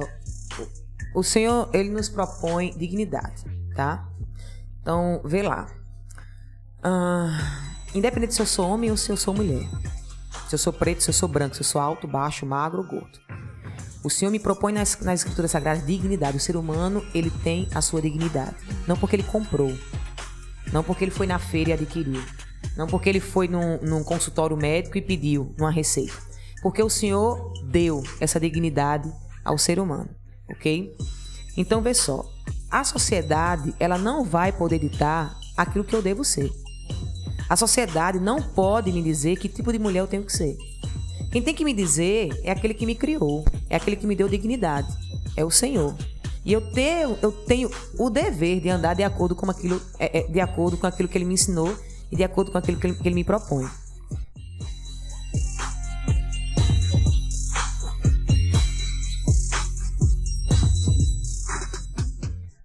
[1.14, 3.44] O Senhor, ele nos propõe dignidade,
[3.76, 4.08] tá?
[4.82, 5.68] Então, vê lá.
[6.84, 7.38] Ah,
[7.94, 9.68] independente se eu sou homem ou se eu sou mulher.
[10.48, 12.88] Se eu sou preto, se eu sou branco, se eu sou alto, baixo, magro ou
[12.88, 13.20] gordo.
[14.04, 16.38] O Senhor me propõe nas, nas escrituras sagradas dignidade.
[16.38, 18.56] O ser humano, ele tem a sua dignidade.
[18.88, 19.78] Não porque ele comprou.
[20.72, 22.24] Não porque ele foi na feira e adquiriu.
[22.78, 26.14] Não porque ele foi num, num consultório médico e pediu uma receita.
[26.62, 29.12] Porque o Senhor deu essa dignidade
[29.44, 30.10] ao ser humano,
[30.50, 30.96] ok?
[31.56, 32.26] Então, vê só.
[32.70, 36.52] A sociedade, ela não vai poder ditar aquilo que eu devo ser.
[37.50, 40.58] A sociedade não pode me dizer que tipo de mulher eu tenho que ser.
[41.32, 44.28] Quem tem que me dizer é aquele que me criou, é aquele que me deu
[44.28, 44.88] dignidade,
[45.36, 45.96] é o Senhor.
[46.44, 50.24] E eu tenho, eu tenho o dever de andar de acordo com aquilo, é, é,
[50.24, 51.78] de acordo com aquilo que ele me ensinou
[52.12, 53.68] e de acordo com aquilo que ele, que ele me propõe.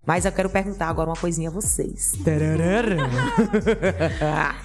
[0.05, 2.15] Mas eu quero perguntar agora uma coisinha a vocês.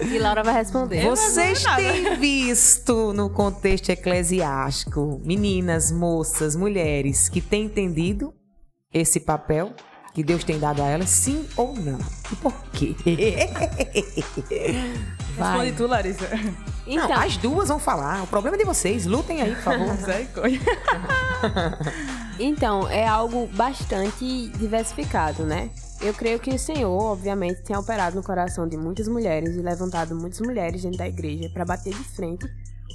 [0.00, 1.02] E Laura vai responder.
[1.04, 8.34] Vocês têm visto no contexto eclesiástico meninas, moças, mulheres que têm entendido
[8.92, 9.72] esse papel
[10.18, 12.00] que Deus tem dado a elas, sim ou não?
[12.32, 12.96] E por quê?
[15.38, 16.28] Responde tu, Larissa.
[16.84, 18.24] Então, Não, as duas vão falar.
[18.24, 19.06] O problema é de vocês.
[19.06, 19.86] Lutem aí, por favor.
[22.40, 25.70] Então, é algo bastante diversificado, né?
[26.00, 30.14] Eu creio que o Senhor, obviamente, tem operado no coração de muitas mulheres e levantado
[30.16, 32.48] muitas mulheres dentro da igreja para bater de frente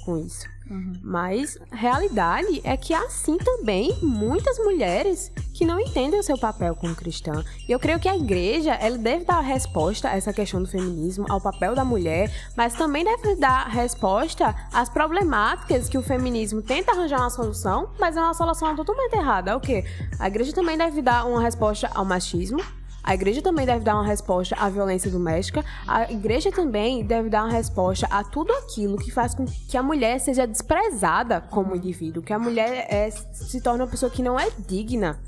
[0.04, 0.54] com isso.
[1.02, 6.38] Mas a realidade é que há sim também muitas mulheres que não entendem o seu
[6.38, 7.44] papel como cristã.
[7.68, 11.26] E eu creio que a igreja ela deve dar resposta a essa questão do feminismo,
[11.28, 16.92] ao papel da mulher, mas também deve dar resposta às problemáticas que o feminismo tenta
[16.92, 19.50] arranjar uma solução, mas é uma solução totalmente errada.
[19.50, 19.84] É o quê?
[20.18, 22.62] A igreja também deve dar uma resposta ao machismo,
[23.04, 25.62] a igreja também deve dar uma resposta à violência doméstica.
[25.86, 29.82] A igreja também deve dar uma resposta a tudo aquilo que faz com que a
[29.82, 34.40] mulher seja desprezada como indivíduo, que a mulher é, se torne uma pessoa que não
[34.40, 35.20] é digna.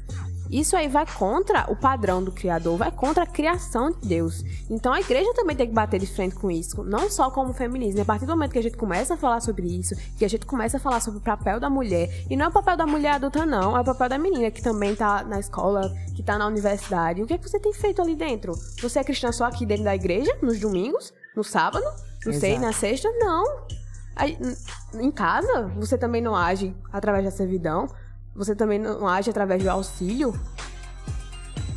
[0.51, 4.43] Isso aí vai contra o padrão do Criador, vai contra a criação de Deus.
[4.71, 8.01] Então a igreja também tem que bater de frente com isso, não só como feminismo.
[8.03, 10.47] A partir do momento que a gente começa a falar sobre isso, que a gente
[10.47, 13.15] começa a falar sobre o papel da mulher, e não é o papel da mulher
[13.15, 16.47] adulta, não, é o papel da menina que também tá na escola, que tá na
[16.47, 17.23] universidade.
[17.23, 18.53] O que é que você tem feito ali dentro?
[18.81, 21.85] Você é cristã só aqui dentro da igreja, nos domingos, no sábado,
[22.25, 22.67] não sei, Exato.
[22.67, 23.09] na sexta?
[23.19, 23.45] Não.
[24.17, 24.39] Aí,
[24.95, 27.87] em casa, você também não age através da servidão,
[28.37, 30.39] você também não age através do auxílio.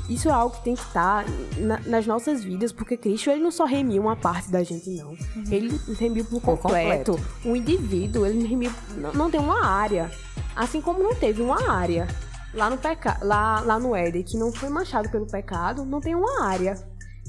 [0.09, 1.23] Isso é algo que tem que estar
[1.57, 5.15] na- nas nossas vidas, porque Cristo ele não só remiu uma parte da gente, não.
[5.51, 7.11] Ele remiu por Por completo.
[7.11, 7.47] completo.
[7.47, 10.09] O indivíduo, ele remiu, não, não tem uma área.
[10.55, 12.07] Assim como não teve uma área
[12.55, 16.15] lá no, peca, lá, lá no Éden, que não foi manchado pelo pecado, não tem
[16.15, 16.73] uma área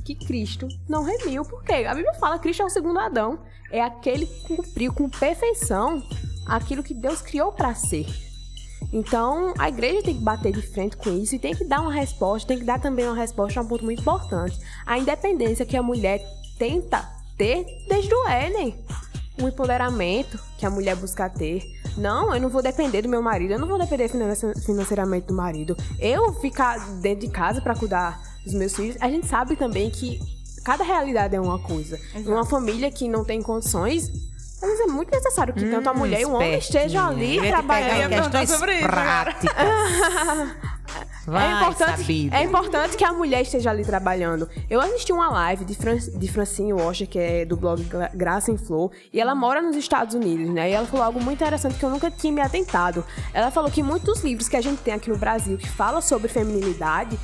[0.02, 1.44] que Cristo não remiu.
[1.44, 1.84] Por quê?
[1.86, 3.40] A Bíblia fala que Cristo é o segundo Adão.
[3.70, 6.02] É aquele que cumpriu com perfeição
[6.46, 8.06] aquilo que Deus criou para ser.
[8.92, 11.92] Então, a igreja tem que bater de frente com isso e tem que dar uma
[11.92, 14.58] resposta, tem que dar também uma resposta a um ponto muito importante.
[14.84, 16.20] A independência que a mulher
[16.58, 18.76] tenta ter desde o Éden.
[19.40, 21.62] Um empoderamento que a mulher busca ter.
[21.96, 25.76] Não, eu não vou depender do meu marido, eu não vou depender financeiramente do marido.
[25.98, 28.96] Eu ficar dentro de casa para cuidar dos meus filhos.
[29.00, 30.20] A gente sabe também que
[30.64, 31.98] cada realidade é uma coisa.
[32.26, 34.10] Uma família que não tem condições,
[34.62, 37.48] às vezes é muito necessário que tanto a mulher e o homem estejam ali Hum,
[37.48, 38.10] trabalhando.
[38.10, 39.54] questões sobre isso, práticas.
[41.26, 42.34] Vai, é, importante, sabido.
[42.34, 44.48] é importante que a mulher esteja ali trabalhando.
[44.68, 48.50] Eu assisti uma live de, Fran, de Francine Washer, que é do blog Gra- Graça
[48.50, 50.70] em Flor, e ela mora nos Estados Unidos, né?
[50.70, 53.04] E ela falou algo muito interessante que eu nunca tinha me atentado.
[53.32, 56.26] Ela falou que muitos livros que a gente tem aqui no Brasil que fala sobre
[56.28, 57.16] feminilidade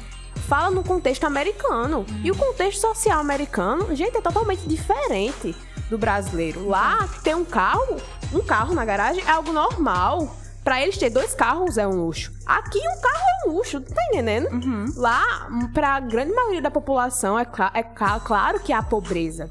[0.47, 2.07] fala no contexto americano.
[2.22, 5.57] E o contexto social americano, gente, é totalmente diferente
[5.91, 6.66] do brasileiro.
[6.68, 7.97] Lá, ter um carro,
[8.32, 10.34] um carro na garagem é algo normal.
[10.64, 12.32] Pra eles ter dois carros é um luxo.
[12.45, 14.49] Aqui um carro é um luxo, tá entendendo?
[14.97, 17.84] Lá, pra grande maioria da população, é, cla- é
[18.18, 19.49] claro que há pobreza.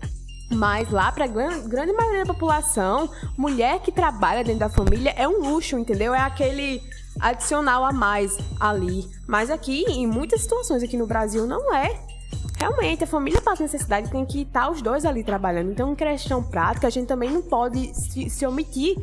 [0.51, 5.25] Mas lá, pra gran- grande maioria da população, mulher que trabalha dentro da família é
[5.27, 6.13] um luxo, entendeu?
[6.13, 6.81] É aquele
[7.19, 9.09] adicional a mais ali.
[9.25, 11.97] Mas aqui, em muitas situações aqui no Brasil, não é.
[12.57, 15.71] Realmente a família passa necessidade, tem que estar os dois ali trabalhando.
[15.71, 18.95] Então, em questão prática, a gente também não pode se, se omitir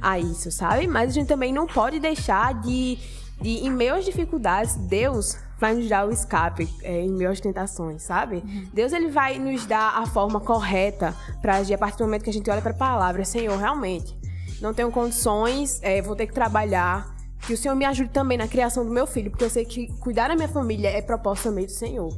[0.00, 0.86] a isso, sabe?
[0.86, 2.98] Mas a gente também não pode deixar de,
[3.40, 7.40] de em meio às dificuldades, Deus vai nos dar o escape é, em meio às
[7.40, 8.36] tentações, sabe?
[8.36, 8.68] Uhum.
[8.74, 12.30] Deus ele vai nos dar a forma correta para agir a partir do momento que
[12.30, 14.14] a gente olha para a palavra, Senhor, realmente
[14.60, 17.14] não tenho condições, é, vou ter que trabalhar.
[17.46, 19.88] Que o Senhor me ajude também na criação do meu filho, porque eu sei que
[20.00, 22.12] cuidar da minha família é proposta também do Senhor.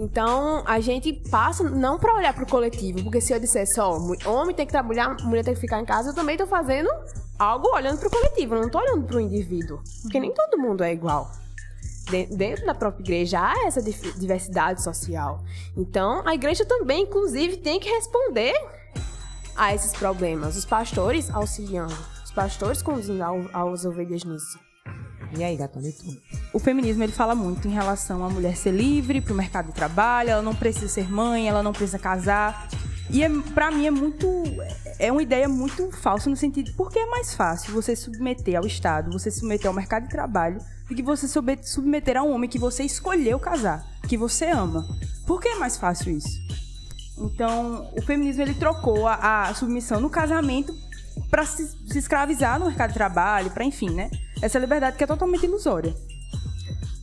[0.00, 3.98] Então, a gente passa não para olhar para o coletivo, porque se eu dissesse, ó,
[4.24, 6.88] homem tem que trabalhar, mulher tem que ficar em casa, eu também estou fazendo
[7.38, 10.82] algo olhando para o coletivo, não estou olhando para o indivíduo, porque nem todo mundo
[10.82, 11.30] é igual.
[12.30, 15.44] Dentro da própria igreja há essa diversidade social.
[15.76, 18.54] Então, a igreja também, inclusive, tem que responder
[19.54, 20.56] a esses problemas.
[20.56, 21.94] Os pastores auxiliando,
[22.24, 23.22] os pastores conduzindo
[23.52, 24.69] as ovelhas nisso.
[25.36, 26.20] E aí, gatona, e?
[26.52, 29.72] O feminismo ele fala muito em relação à mulher ser livre para o mercado de
[29.72, 32.68] trabalho, ela não precisa ser mãe, ela não precisa casar.
[33.08, 34.26] E é, para mim é muito.
[34.98, 36.72] É uma ideia muito falsa no sentido.
[36.76, 40.58] Porque é mais fácil você submeter ao Estado, você submeter ao mercado de trabalho,
[40.88, 41.26] do que você
[41.62, 44.86] submeter a um homem que você escolheu casar, que você ama.
[45.26, 46.40] Por que é mais fácil isso?
[47.18, 50.74] Então, o feminismo ele trocou a, a submissão no casamento
[51.30, 54.10] para se, se, escravizar no mercado de trabalho, para enfim, né?
[54.42, 55.94] Essa liberdade que é totalmente ilusória.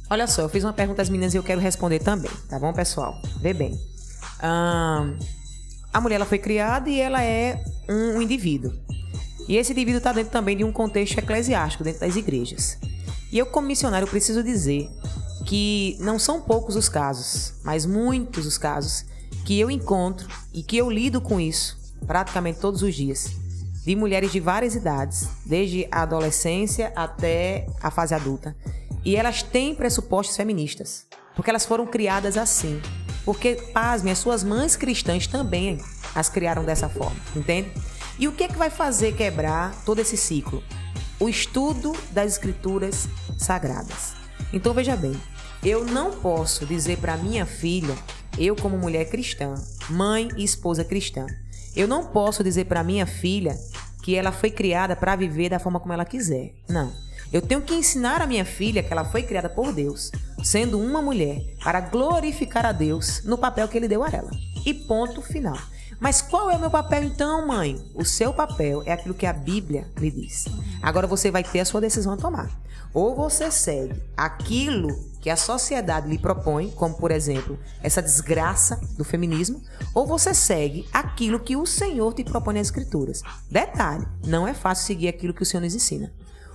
[0.09, 2.71] Olha só, eu fiz uma pergunta às meninas e eu quero responder também, tá bom,
[2.71, 3.21] pessoal?
[3.41, 3.77] Vê bem.
[4.41, 8.71] a mulher ela foi criada e ela é um, um indivíduo.
[9.47, 12.77] E esse indivíduo está dentro também de um contexto eclesiástico, dentro das igrejas.
[13.31, 14.89] E eu, como missionário, preciso dizer
[15.45, 19.05] que não são poucos os casos, mas muitos os casos
[19.45, 23.31] que eu encontro e que eu lido com isso praticamente todos os dias,
[23.87, 28.53] de mulheres de várias idades, desde a adolescência até a fase adulta.
[29.05, 32.81] E elas têm pressupostos feministas, porque elas foram criadas assim.
[33.23, 35.79] Porque, pasmem, as suas mães cristãs também
[36.13, 37.71] as criaram dessa forma, entende?
[38.19, 40.61] E o que é que vai fazer quebrar todo esse ciclo?
[41.17, 43.07] O estudo das escrituras
[43.37, 44.15] sagradas.
[44.51, 45.15] Então veja bem,
[45.63, 47.95] eu não posso dizer para minha filha
[48.37, 49.55] eu como mulher cristã,
[49.89, 51.25] mãe e esposa cristã,
[51.77, 53.55] eu não posso dizer para minha filha
[54.01, 56.55] que ela foi criada para viver da forma como ela quiser.
[56.67, 56.91] Não.
[57.31, 60.11] Eu tenho que ensinar a minha filha que ela foi criada por Deus,
[60.43, 64.31] sendo uma mulher, para glorificar a Deus no papel que ele deu a ela.
[64.65, 65.57] E ponto final.
[65.99, 67.83] Mas qual é o meu papel então, mãe?
[67.95, 70.45] O seu papel é aquilo que a Bíblia lhe diz.
[70.81, 72.51] Agora você vai ter a sua decisão a tomar.
[72.93, 74.89] Ou você segue aquilo
[75.19, 79.61] que a sociedade lhe propõe, como por exemplo essa desgraça do feminismo,
[79.93, 83.21] ou você segue aquilo que o Senhor te propõe nas Escrituras.
[83.49, 86.13] Detalhe: não é fácil seguir aquilo que o Senhor nos ensina.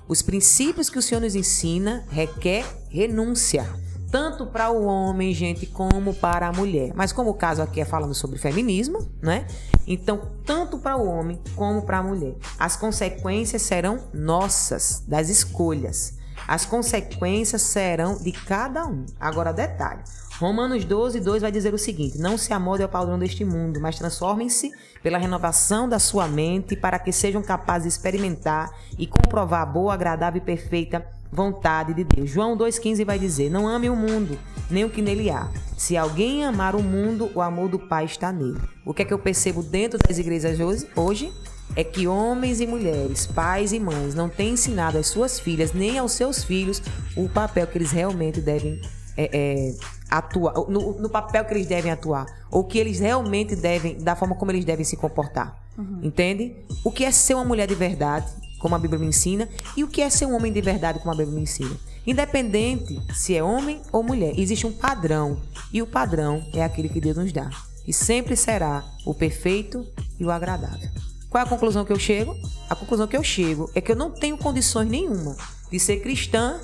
[0.08, 3.66] Os princípios que o Senhor nos ensina requer renúncia
[4.12, 6.92] tanto para o homem, gente, como para a mulher.
[6.94, 9.46] Mas como o caso aqui é falando sobre feminismo, né?
[9.86, 12.36] Então, tanto para o homem como para a mulher.
[12.58, 16.18] As consequências serão nossas, das escolhas.
[16.46, 19.06] As consequências serão de cada um.
[19.18, 20.02] Agora, detalhe.
[20.38, 23.96] Romanos 12, 2 vai dizer o seguinte: Não se amolde ao padrão deste mundo, mas
[23.96, 29.66] transformem-se pela renovação da sua mente para que sejam capazes de experimentar e comprovar a
[29.66, 32.28] boa, agradável e perfeita vontade de Deus.
[32.28, 34.38] João 2,15 vai dizer: Não ame o mundo,
[34.70, 35.48] nem o que nele há.
[35.76, 38.60] Se alguém amar o mundo, o amor do Pai está nele.
[38.84, 40.58] O que é que eu percebo dentro das igrejas
[40.94, 41.32] hoje?
[41.74, 45.98] É que homens e mulheres, pais e mães, não têm ensinado às suas filhas nem
[45.98, 46.82] aos seus filhos
[47.16, 48.78] o papel que eles realmente devem
[49.16, 49.74] é, é,
[50.10, 54.34] atuar, no, no, papel que eles devem atuar, ou que eles realmente devem, da forma
[54.34, 55.62] como eles devem se comportar.
[55.78, 56.00] Uhum.
[56.02, 56.56] Entende?
[56.84, 58.26] O que é ser uma mulher de verdade?
[58.62, 61.12] Como a Bíblia me ensina, e o que é ser um homem de verdade, como
[61.12, 61.76] a Bíblia me ensina.
[62.06, 65.42] Independente se é homem ou mulher, existe um padrão,
[65.72, 67.50] e o padrão é aquele que Deus nos dá.
[67.86, 69.84] E sempre será o perfeito
[70.18, 70.88] e o agradável.
[71.28, 72.36] Qual é a conclusão que eu chego?
[72.70, 75.36] A conclusão que eu chego é que eu não tenho condições nenhuma
[75.70, 76.60] de ser cristã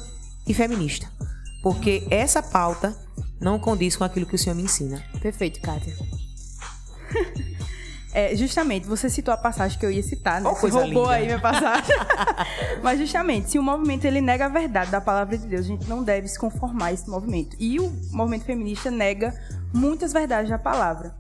[0.47, 1.11] e feminista.
[1.63, 2.97] Porque essa pauta
[3.41, 5.03] não condiz com aquilo que o Senhor me ensina.
[5.21, 5.97] Perfeito, Kátia.
[8.13, 10.49] É, justamente, você citou a passagem que eu ia citar, né?
[10.49, 11.15] Oh, coisa roubou linda.
[11.15, 11.95] aí minha passagem.
[12.83, 15.89] Mas justamente, se o movimento ele nega a verdade da palavra de Deus, a gente
[15.89, 17.57] não deve se conformar a esse movimento.
[17.61, 19.35] E o movimento feminista nega
[19.75, 21.15] muitas verdades da palavra.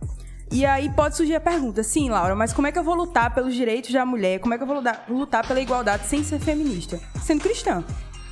[0.50, 3.34] E aí pode surgir a pergunta, sim, Laura, mas como é que eu vou lutar
[3.34, 4.38] pelos direitos da mulher?
[4.38, 6.98] Como é que eu vou lutar pela igualdade sem ser feminista?
[7.22, 7.84] Sendo cristã.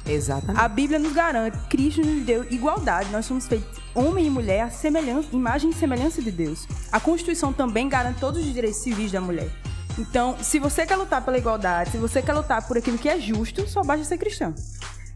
[0.06, 0.60] Exatamente.
[0.60, 3.10] A Bíblia nos garante, Cristo nos deu igualdade.
[3.10, 6.66] Nós somos feitos homem e mulher, a semelhança, imagem e semelhança de Deus.
[6.92, 9.50] A Constituição também garante todos os direitos civis da mulher.
[9.98, 13.18] Então, se você quer lutar pela igualdade, se você quer lutar por aquilo que é
[13.18, 14.54] justo, só basta ser cristão.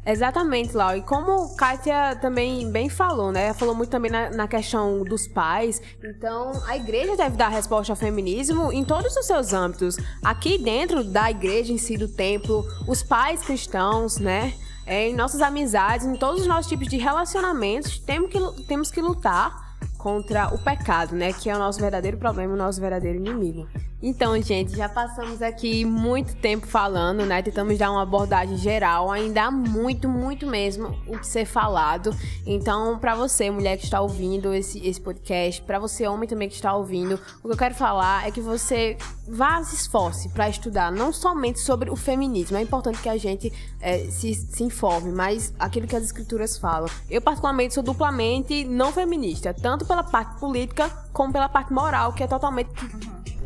[0.04, 0.96] Exatamente, Lau.
[0.96, 3.52] E como Kátia também bem falou, né?
[3.52, 5.82] Falou muito também na, na, questão dos pais.
[6.02, 9.96] Então, a igreja deve dar resposta ao feminismo em todos os seus âmbitos.
[10.24, 14.54] Aqui dentro da igreja em si, do templo, os pais cristãos, né?
[14.86, 19.00] É, em nossas amizades, em todos os nossos tipos de relacionamentos, temos que, temos que
[19.00, 21.32] lutar contra o pecado, né?
[21.32, 23.68] Que é o nosso verdadeiro problema, o nosso verdadeiro inimigo.
[24.02, 27.42] Então, gente, já passamos aqui muito tempo falando, né?
[27.42, 32.10] Tentamos dar uma abordagem geral, ainda há muito, muito mesmo o que ser falado.
[32.46, 36.54] Então, para você, mulher que está ouvindo esse, esse podcast, para você, homem também que
[36.54, 38.96] está ouvindo, o que eu quero falar é que você
[39.28, 42.56] vá se esforce para estudar não somente sobre o feminismo.
[42.56, 46.88] É importante que a gente é, se, se informe, mas aquilo que as escrituras falam.
[47.10, 52.22] Eu, particularmente, sou duplamente não feminista, tanto pela parte política como pela parte moral, que
[52.22, 52.70] é totalmente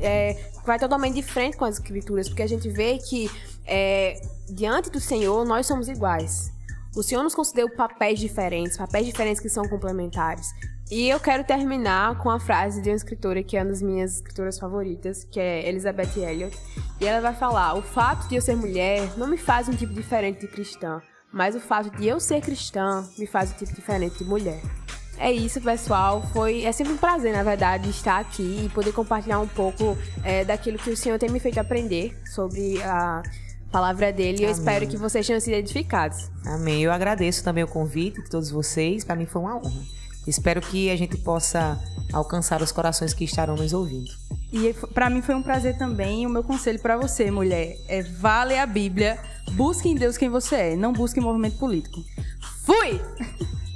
[0.00, 3.30] é, vai totalmente de frente com as escrituras, porque a gente vê que
[3.66, 6.52] é, diante do Senhor nós somos iguais.
[6.96, 10.54] O Senhor nos concedeu papéis diferentes, papéis diferentes que são complementares.
[10.90, 14.16] E eu quero terminar com a frase de uma escritora que é uma das minhas
[14.16, 16.56] escritoras favoritas, que é Elizabeth Elliot.
[17.00, 19.92] E ela vai falar: O fato de eu ser mulher não me faz um tipo
[19.94, 24.18] diferente de cristã, mas o fato de eu ser cristã me faz um tipo diferente
[24.18, 24.60] de mulher.
[25.18, 26.22] É isso, pessoal.
[26.32, 30.44] Foi é sempre um prazer, na verdade, estar aqui e poder compartilhar um pouco é,
[30.44, 33.22] daquilo que o Senhor tem me feito aprender sobre a
[33.70, 34.42] palavra dele.
[34.42, 36.30] E eu espero que vocês tenham sido edificados.
[36.44, 36.82] Amém.
[36.82, 39.04] Eu agradeço também o convite de todos vocês.
[39.04, 39.82] Para mim foi uma honra.
[40.26, 41.78] Espero que a gente possa
[42.12, 44.10] alcançar os corações que estarão nos ouvindo.
[44.52, 46.24] E para mim foi um prazer também.
[46.26, 49.18] O meu conselho para você, mulher, é vale a Bíblia,
[49.52, 52.02] busque em Deus quem você é, não busque em movimento político.
[52.64, 53.00] Fui!